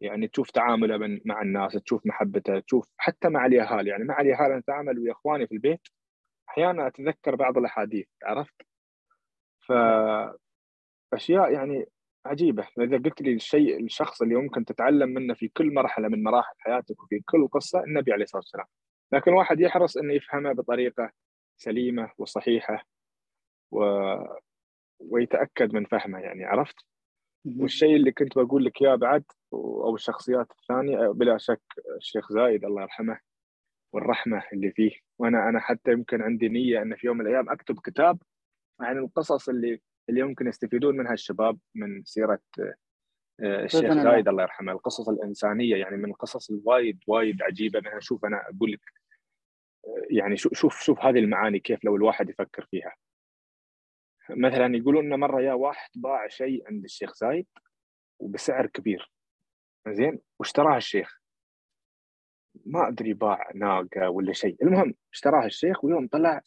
[0.00, 3.88] يعني تشوف تعامله مع الناس تشوف محبته تشوف حتى مع اليهال.
[3.88, 5.80] يعني مع اليهال أنا أتعامل ويا إخواني في البيت
[6.48, 8.69] أحيانا أتذكر بعض الأحاديث عرفت؟
[9.70, 9.72] ف
[11.12, 11.86] اشياء يعني
[12.26, 12.68] عجيبة.
[12.80, 17.02] إذا قلت لي الشيء الشخص اللي ممكن تتعلم منه في كل مرحلة من مراحل حياتك
[17.02, 18.66] وفي كل قصة النبي عليه الصلاة والسلام.
[19.12, 21.10] لكن واحد يحرص إنه يفهمه بطريقة
[21.56, 22.86] سليمة وصحيحة
[23.72, 23.84] و...
[25.00, 26.76] ويتأكد من فهمه يعني عرفت؟
[27.44, 31.62] والشيء اللي كنت بقول لك إياه بعد أو الشخصيات الثانية بلا شك
[31.96, 33.18] الشيخ زايد الله يرحمه
[33.92, 34.90] والرحمة اللي فيه.
[35.18, 38.18] وأنا أنا حتى يمكن عندي نية ان في يوم من الأيام أكتب كتاب
[38.80, 42.40] عن القصص اللي اللي يمكن يستفيدون منها الشباب من سيرة
[43.40, 44.42] آه، الشيخ زايد الله.
[44.42, 47.80] يرحمه القصص الإنسانية يعني من القصص الوايد وايد عجيبة.
[47.80, 48.80] منها شوف أنا أقول لك
[49.86, 52.94] آه، يعني شوف شوف هذه المعاني كيف لو الواحد يفكر فيها.
[54.30, 57.46] مثلا يقولون انه مرة يا واحد باع شيء عند الشيخ زايد
[58.20, 59.12] وبسعر كبير.
[59.88, 61.20] زين؟ واشتراه الشيخ؟
[62.66, 64.56] ما أدري باع ناقة ولا شيء.
[64.62, 66.42] المهم اشتراه الشيخ؟ ويوم طلع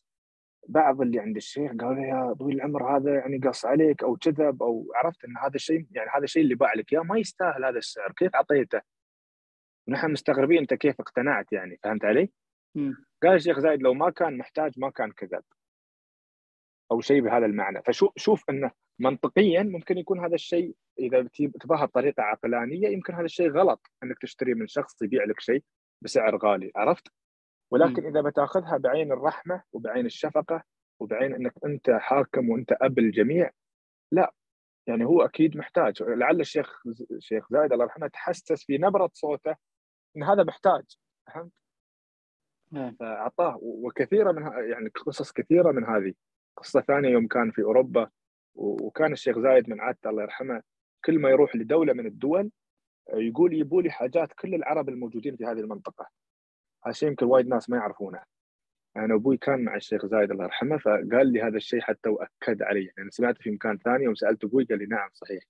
[0.68, 4.92] بعض اللي عند الشيخ قالوا يا طويل العمر هذا يعني قص عليك أو كذب أو
[4.96, 8.12] عرفت إن هذا الشيء يعني هذا الشيء اللي باع لك إياه ما يستاهل هذا السعر
[8.12, 8.82] كيف أعطيته؟
[9.88, 12.30] ونحن مستغربين أنت كيف اقتنعت يعني فهمت علي؟
[12.76, 12.94] م.
[13.24, 15.44] قال الشيخ زايد لو ما كان محتاج ما كان كذب
[16.92, 21.28] أو شيء بهذا المعنى فشوف شوف إنه منطقيا ممكن يكون هذا الشيء إذا
[21.62, 25.64] تباها بطريقة عقلانية يمكن هذا الشيء غلط إنك تشتري من شخص يبيع لك شيء
[26.02, 27.08] بسعر غالي عرفت؟
[27.74, 30.64] ولكن إذا بتأخذها بعين الرحمة وبعين الشفقة
[31.00, 33.52] وبعين إنك أنت حاكم وأنت أب الجميع
[34.12, 34.34] لا.
[34.88, 36.04] يعني هو أكيد محتاج.
[36.04, 39.56] لعل الشيخ الشيخ زايد الله يرحمه تحسس في نبرة صوته
[40.18, 40.84] إن هذا محتاج.
[41.28, 41.52] فهمت؟
[42.72, 42.96] نعم.
[43.00, 43.60] فأعطاه.
[43.62, 46.14] وكثيرة من يعني قصص كثيرة من هذه.
[46.58, 48.10] قصة ثانية يوم كان في أوروبا
[48.56, 50.62] وكان الشيخ زايد من عادته الله يرحمه
[51.06, 52.52] كل ما يروح لدولة من الدول
[53.14, 56.23] يقول يبوا لي حاجات كل العرب الموجودين في هذه المنطقة.
[56.84, 58.24] هذا الشيء يمكن وايد ناس ما يعرفونه.
[58.98, 62.92] أنا أبوي كان مع الشيخ زايد الله يرحمه فقال لي هذا الشيء حتى وأكد علي.
[62.98, 65.44] يعني سمعته في مكان ثاني يوم سألت أبوي قال لي نعم صحيح.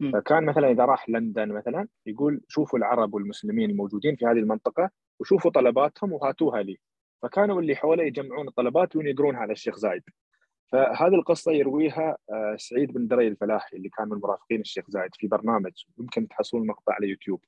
[0.00, 0.12] م.
[0.12, 4.90] فكان مثلا إذا راح لندن مثلا يقول شوفوا العرب والمسلمين الموجودين في هذه المنطقة
[5.20, 6.78] وشوفوا طلباتهم وهاتوها لي.
[7.22, 10.02] فكانوا اللي حوله يجمعون الطلبات وينقرونها على الشيخ زايد.
[10.72, 15.26] فهذه القصة يرويها آه، سعيد بن دري الفلاحي اللي كان من مرافقين الشيخ زايد في
[15.26, 17.40] برنامج يمكن تحصلون مقطع على يوتيوب.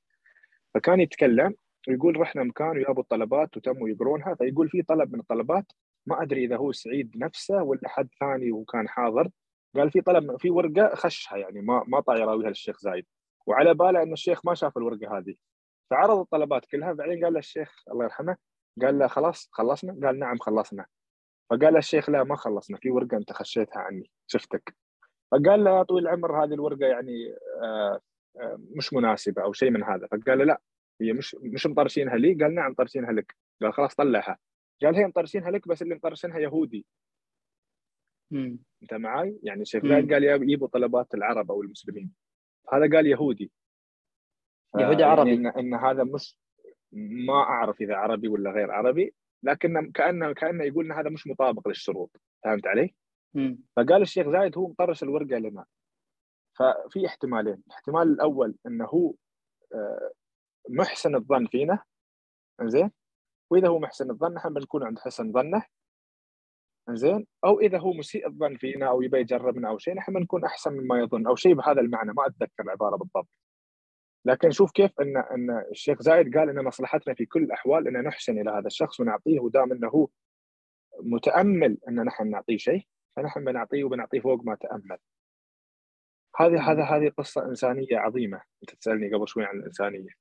[0.73, 1.55] فكان يتكلم
[1.87, 4.35] ويقول رحنا مكان ويابوا الطلبات وتموا يقرونها.
[4.35, 5.71] فيقول في طلب من الطلبات
[6.05, 9.29] ما أدري إذا هو سعيد نفسه ولا حد ثاني وكان حاضر.
[9.75, 13.05] قال في طلب في ورقة خشها يعني ما ما طاع يراويها للشيخ زايد.
[13.47, 15.35] وعلى باله أن الشيخ ما شاف الورقة هذه.
[15.91, 18.37] فعرض الطلبات كلها بعدين قال له الشيخ الله يرحمه
[18.81, 20.07] قال له خلاص خلصنا.
[20.07, 20.85] قال نعم خلصنا.
[21.49, 24.75] فقال الشيخ لا ما خلصنا في ورقة أنت خشيتها عني شفتك.
[25.31, 27.99] فقال له يا طويل العمر هذه الورقة يعني آه،
[28.39, 30.07] آه، مش مناسبة أو شيء من هذا.
[30.07, 30.61] فقال له لا
[31.01, 33.35] هي مش مش مطرشينها لي قال نعم مطرشينها لك.
[33.61, 34.37] قال خلاص طلعها.
[34.81, 36.85] قال هي مطرشينها لك بس اللي مطرشينها يهودي.
[38.31, 38.59] مم.
[38.83, 42.11] أنت معي يعني الشيخ زايد قال يجيبوا طلبات العرب أو المسلمين.
[42.73, 43.51] هذا قال يهودي.
[44.77, 45.29] يهودي عربي.
[45.29, 46.37] يعني إن, إن هذا مش
[47.27, 51.67] ما أعرف إذا عربي ولا غير عربي لكن كانه كانه يقول إن هذا مش مطابق
[51.67, 52.21] للشروط.
[52.43, 52.93] فهمت علي؟
[53.33, 53.59] مم.
[53.75, 55.65] فقال الشيخ زايد هو مطرش الورقة لنا.
[56.53, 57.63] ففي احتمالين.
[57.67, 59.13] الاحتمال الأول إنه هو
[59.73, 60.11] آه،
[60.69, 61.83] محسن الظن فينا.
[62.61, 62.91] زين
[63.49, 65.63] وإذا هو محسن الظن نحن بنكون عند حسن ظنه.
[66.89, 70.73] زين أو إذا هو مسيء الظن فينا أو يبي يجربنا أو شيء نحن بنكون أحسن
[70.73, 73.27] مما يظن أو شيء بهذا المعنى ما أتذكر العبارة بالضبط.
[74.25, 78.39] لكن شوف كيف إن إن الشيخ زايد قال إن مصلحتنا في كل الأحوال إن نحسن
[78.41, 80.07] إلى هذا الشخص ونعطيه ودام إنه هو
[81.03, 84.97] متأمل إن نحن نعطيه شيء فنحن بنعطيه وبنعطيه فوق ما تأمل.
[86.35, 88.41] هذه هذا هذه قصة إنسانية عظيمة.
[88.63, 90.20] أنت تسألني قبل شوي عن الإنسانية.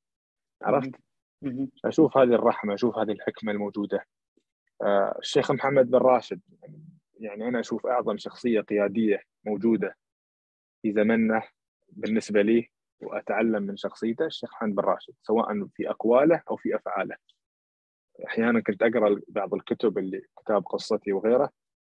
[0.62, 0.90] عرفت؟
[1.84, 4.06] أشوف هذه الرحمة أشوف هذه الحكمة الموجودة
[4.82, 6.40] آه الشيخ محمد بن راشد
[7.20, 9.96] يعني أنا أشوف أعظم شخصية قيادية موجودة
[10.82, 11.42] في زمننا
[11.88, 12.70] بالنسبة لي
[13.02, 17.16] وأتعلم من شخصيته الشيخ محمد بن راشد سواء في أقواله أو في أفعاله.
[18.26, 21.50] أحيانا كنت أقرأ بعض الكتب اللي كتاب قصتي وغيره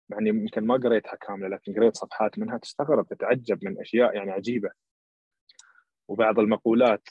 [0.10, 4.72] يعني يمكن ما قريتها كاملة لكن قريت صفحات منها تستغرب تتعجب من أشياء يعني عجيبة.
[6.08, 7.08] وبعض المقولات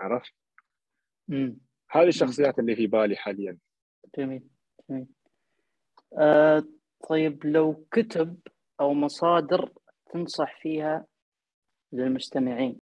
[0.00, 0.34] عرفت؟
[1.28, 1.58] مم.
[1.90, 3.58] هذه الشخصيات اللي في بالي حاليا.
[4.18, 4.42] جميل
[4.90, 5.06] جميل.
[6.18, 6.62] آه
[7.08, 8.38] طيب لو كتب
[8.80, 9.72] أو مصادر
[10.12, 11.06] تنصح فيها
[11.92, 12.80] للمستمعين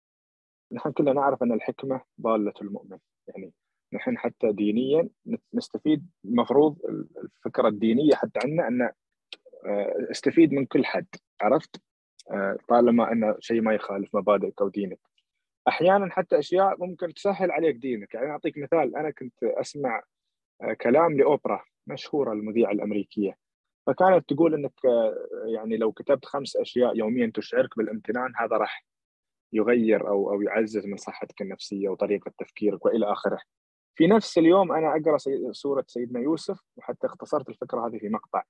[0.73, 3.53] نحن كلنا نعرف أن الحكمة ضالة المؤمن يعني
[3.93, 5.09] نحن حتى دينيا
[5.55, 6.79] نستفيد المفروض
[7.25, 8.83] الفكرة الدينية حتى عندنا أن
[9.67, 11.07] آه، استفيد من كل حد
[11.41, 11.83] عرفت
[12.31, 14.99] آه، طالما أن شيء ما يخالف مبادئك أو دينك
[15.69, 20.03] أحيانا حتى أشياء ممكن تسهل عليك دينك يعني أعطيك مثال أنا كنت أسمع
[20.63, 23.37] آه، كلام لأوبرا مشهورة المذيعة الأمريكية
[23.87, 24.73] فكانت تقول إنك
[25.55, 28.85] يعني لو كتبت خمس أشياء يوميا تشعرك بالامتنان هذا راح
[29.53, 33.39] يغير أو أو يعزز من صحتك النفسية وطريقة تفكيرك وإلى آخره.
[33.95, 35.19] في نفس اليوم أنا أقرأ
[35.53, 38.43] سورة سيدنا يوسف وحتى اختصرت الفكرة هذه في مقطع.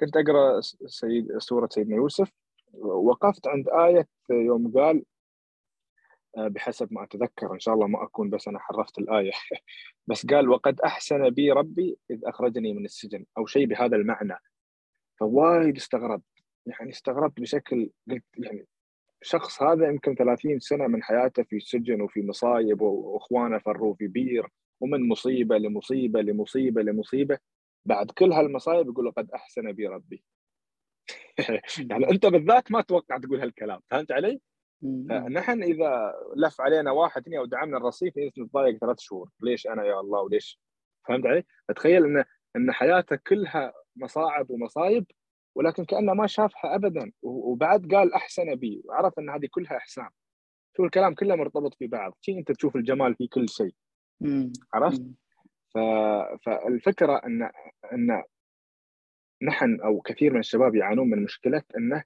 [0.00, 2.32] كنت أقرأ سيد سورة سيدنا يوسف
[2.78, 5.02] وقفت عند آية يوم قال آه،
[6.36, 7.54] بحسب ما أتذكر.
[7.54, 9.32] إن شاء الله ما أكون بس أنا حرفت الآية.
[10.08, 14.38] بس قال وقد أحسن بي ربي إذ أخرجني من السجن أو شيء بهذا المعنى.
[15.20, 16.24] فوايد استغربت.
[16.66, 18.66] يعني استغربت بشكل قلت يعني
[19.22, 24.48] الشخص هذا يمكن 30 سنة من حياته في سجن وفي مصايب وإخوانه قطوه في بير
[24.80, 27.38] ومن مصيبة لمصيبة لمصيبة لمصيبة.
[27.84, 30.24] بعد كل هالمصايب يقول قد أحسن بي ربي.
[31.90, 33.80] يعني أنت بالذات ما توقع تقول هالكلام.
[33.90, 34.40] فهمت علي؟
[35.08, 39.30] نحن إذا لف علينا واحد اثنين أو دعمنا الرصيف نتضايق ثلاث شهور.
[39.40, 40.60] ليش أنا يا الله؟ وليش؟
[41.08, 42.24] فهمت علي؟ فتخيل إن
[42.56, 45.06] إن حياته كلها مصاعب ومصايب
[45.54, 47.12] ولكن كأنه ما شافها ابدا.
[47.22, 50.08] وبعد قال أحسن بي وعرف إن هذه كلها إحسان.
[50.76, 52.16] شوف الكلام كله مرتبط في بعض.
[52.20, 53.74] شيء أنت تشوف الجمال في كل شيء.
[54.74, 55.02] عرفت؟
[55.74, 55.78] ف...
[56.46, 57.50] فالفكرة إن
[57.92, 58.22] إن
[59.42, 62.04] نحن أو كثير من الشباب يعانون من مشكلة إنه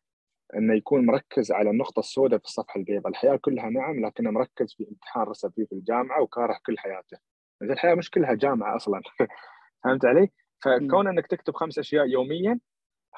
[0.56, 4.88] إنه يكون مركز على النقطة السوداء في الصفحه البيضاء، الحياة كلها نعم لكنه مركز في
[4.88, 7.18] امتحان رسب فيه في الجامعة وكاره كل حياته.
[7.62, 9.00] الحياة مش كلها جامعة أصلا.
[9.84, 10.28] فهمت علي؟
[10.64, 12.60] فكون إنك تكتب خمس أشياء يوميا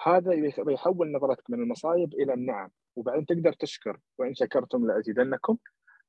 [0.07, 2.71] هذا بيحول نظرتك من المصايب إلى النعم.
[2.97, 5.57] وبعدين تقدر تشكر وإن شكرتم لأزيدنكم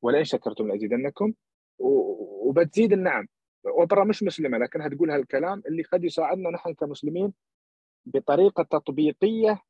[0.01, 1.33] ولئن شكرتم لأزيدنكم
[1.79, 3.27] وبتزيد النعم.
[3.65, 7.33] اوبرا مش مسلمة لكنها تقول هالكلام اللي قد يساعدنا نحن كمسلمين
[8.05, 9.61] بطريقة تطبيقية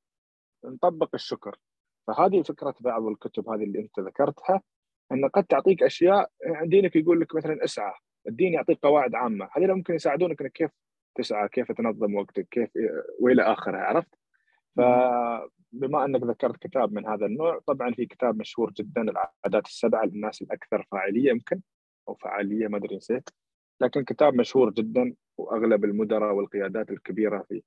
[0.66, 1.56] نطبق الشكر.
[2.08, 4.62] فهذه فكرة بعض الكتب هذه اللي أنت ذكرتها
[5.12, 6.30] إن قد تعطيك أشياء
[6.64, 7.94] دينك يقول لك مثلا أسعى
[8.28, 9.50] الدين يعطيك قواعد عامة.
[9.52, 10.72] هذه ممكن يساعدونك إنك كيف
[11.16, 12.70] تسعى كيف تنظم وقتك كيف
[13.20, 14.16] وإلى آخره عرفت؟
[14.78, 20.42] فبما أنك ذكرت كتاب من هذا النوع طبعا في كتاب مشهور جدا العادات السبعة للناس
[20.42, 21.62] الأكثر فاعلية يمكن
[22.08, 23.30] أو فعاليه ما أدري نسيت.
[23.82, 27.64] لكن كتاب مشهور جدا وأغلب المدراء والقيادات الكبيرة في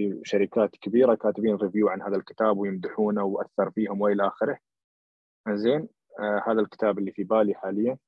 [0.00, 4.58] في شركات كبيرة كاتبين ريفيو عن هذا الكتاب ويمدحونه وأثر فيهم وإلى آخره.
[5.48, 5.88] زين
[6.20, 7.98] آه هذا الكتاب اللي في بالي حاليا.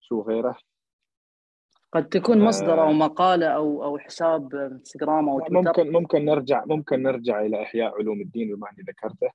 [0.00, 0.56] شو غيره؟
[1.92, 2.92] قد تكون مصدر أو آه.
[2.92, 8.20] مقالة أو أو حساب انستغرام أو تويتر ممكن ممكن نرجع ممكن نرجع إلى إحياء علوم
[8.20, 9.30] الدين بما إني ذكرته.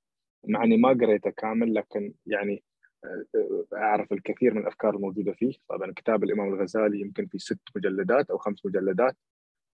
[0.48, 2.64] مع إني ما قريته كامل لكن يعني
[3.06, 5.54] آه، أعرف الكثير من الأفكار الموجودة فيه.
[5.70, 9.18] طبعا كتاب الإمام الغزالي يمكن في ست مجلدات أو خمس مجلدات.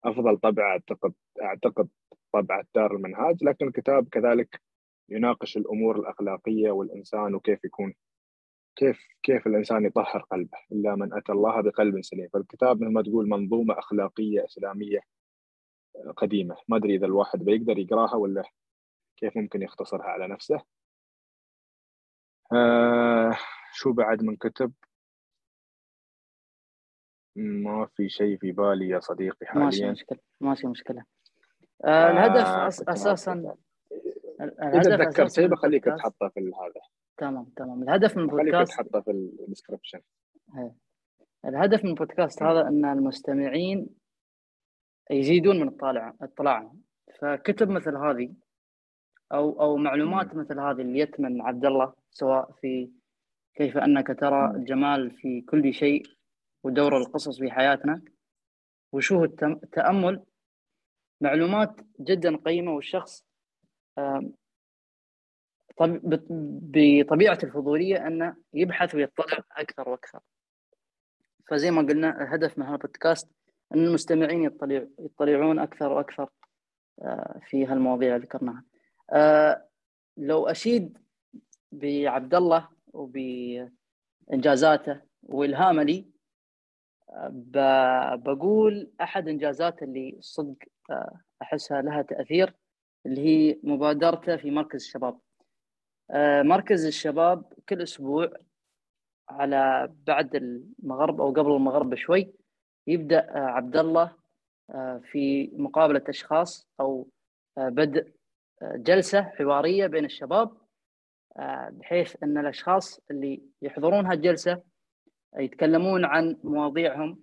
[0.05, 1.89] أفضل طبعة أعتقد أعتقد
[2.33, 4.61] طبعة دار المنهاج لكن الكتاب كذلك
[5.09, 7.95] يناقش الأمور الأخلاقية والإنسان وكيف يكون
[8.77, 12.29] كيف كيف الإنسان يطهر قلبه إلا من أتى الله بقلب سليم.
[12.33, 15.01] فالكتاب مثل ما تقول منظومة أخلاقية إسلامية
[16.17, 16.57] قديمة.
[16.69, 18.43] ما أدري إذا الواحد بيقدر يقراها ولا
[19.17, 20.63] كيف ممكن يختصرها على نفسه.
[22.53, 23.37] آه
[23.73, 24.73] شو بعد من كتب؟
[27.37, 29.65] ما في شيء في بالي يا صديقي حاليا.
[29.65, 31.05] ماشي مشكلة ماشي مشكلة.
[31.85, 33.57] آه الهدف آه أساسا
[34.41, 36.81] الهدف إذا تذكرت شيء بخليك تحطه في هذا.
[37.17, 37.83] تمام تمام.
[37.83, 40.01] الهدف من البودكاست تحطه في ال description.
[41.45, 43.89] الهدف من البودكاست هذا أن المستمعين
[45.11, 46.81] يزيدون من اطلاع اطلاعهم.
[47.21, 48.35] فكتب مثل هذه
[49.33, 52.91] أو أو معلومات مثل هذه اللي يتمن عبد الله سواء في
[53.55, 56.03] كيف أنك ترى الجمال في كل شيء
[56.65, 58.03] ودور القصص في حياتنا
[58.93, 60.25] وشو التأمل.
[61.21, 63.25] معلومات جدا قيمة والشخص
[65.81, 70.21] بطبيعة الفضولية انه يبحث ويطلع أكثر وأكثر.
[71.49, 73.31] فزي ما قلنا الهدف من هذا البودكاست
[73.75, 76.31] أن المستمعين يطلع يطلعون أكثر وأكثر
[77.03, 78.65] آه، في هالمواضيع اللي ذكرناها.
[80.17, 80.99] لو أشيد
[81.73, 83.17] بعبد الله وب
[84.33, 86.14] انجازاته وإلهامه لي
[88.17, 90.57] بقول أحد انجازاته اللي صدق
[90.91, 92.55] آه، أحسها لها تأثير
[93.07, 95.19] اللي هي مبادرته في مركز الشباب.
[96.11, 98.33] آه، مركز الشباب كل أسبوع
[99.29, 102.33] على بعد المغرب أو قبل المغرب بشوي
[102.87, 104.17] يبدأ عبد الله
[105.03, 107.09] في مقابلة أشخاص أو
[107.59, 108.13] بدء
[108.63, 110.57] جلسة حوارية بين الشباب
[111.71, 114.63] بحيث أن الأشخاص اللي يحضرون هالجلسة
[115.39, 117.19] يتكلمون عن مواضيعهم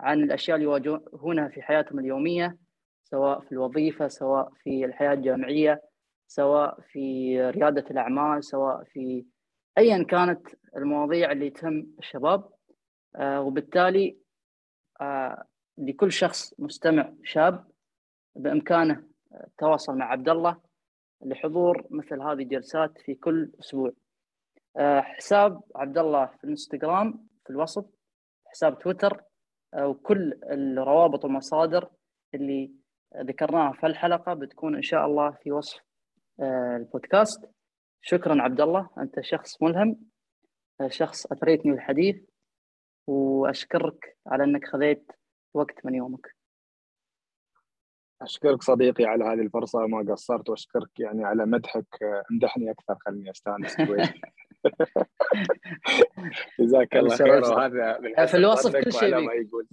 [0.00, 2.56] عن الأشياء اللي يواجهونها في حياتهم اليومية
[3.04, 5.82] سواء في الوظيفة سواء في الحياة الجامعية
[6.26, 9.24] سواء في ريادة الأعمال سواء في
[9.78, 12.50] ايا كانت المواضيع اللي تهم الشباب
[13.20, 14.16] وبالتالي
[15.78, 17.64] لكل شخص مستمع شاب
[18.36, 19.02] بإمكانه
[19.44, 20.60] التواصل مع عبد الله
[21.24, 23.92] لحضور مثل هذه الجلسات في كل أسبوع.
[25.00, 27.84] حساب عبد الله في الإنستغرام في الوصف
[28.46, 29.22] حساب تويتر
[29.78, 31.90] وكل الروابط والمصادر
[32.34, 32.72] اللي
[33.16, 35.80] ذكرناها في الحلقة بتكون إن شاء الله في وصف
[36.40, 37.50] البودكاست.
[38.02, 39.96] شكرا عبد الله أنت شخص ملهم
[40.86, 42.16] شخص أثريتني بالحديث
[43.06, 45.12] وأشكرك على أنك خذيت
[45.54, 46.36] وقت من يومك
[48.22, 53.76] أشكرك صديقي على هذه الفرصة ما قصرت وأشكرك يعني على مدحك امدحني أكثر خليني أستأنس
[53.76, 53.98] شوي
[56.60, 59.66] جزاك الله خير وهذا في الوصف كل شيء ما يقول.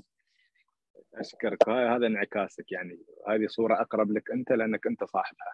[1.16, 1.70] أشكرك.
[1.70, 3.00] هذا انعكاسك يعني.
[3.28, 5.54] هذه صورة أقرب لك أنت لأنك أنت صاحبها.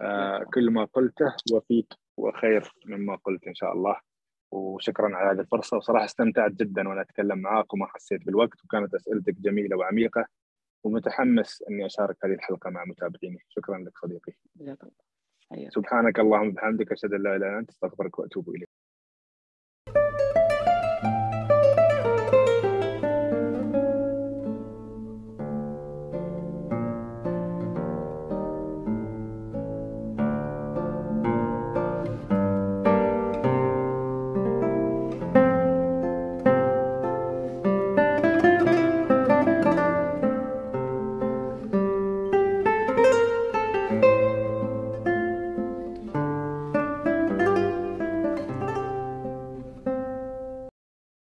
[0.00, 3.96] آه كل ما قلته وفيك وخير مما قلت إن شاء الله.
[4.52, 5.76] وشكرا على هذه الفرصة.
[5.76, 10.26] وصراحة استمتعت جدا وأنا أتكلم معاك وما حسيت بالوقت وكانت أسئلتك جميلة وعميقة.
[10.84, 13.38] ومتحمس أني أشارك هذه الحلقة مع متابعيني.
[13.48, 14.32] شكرا لك صديقي.
[15.68, 18.71] سبحانك اللهم وبحمدك أشهد أن لا إله إلا أنت أستغفرك وأتوب إليك.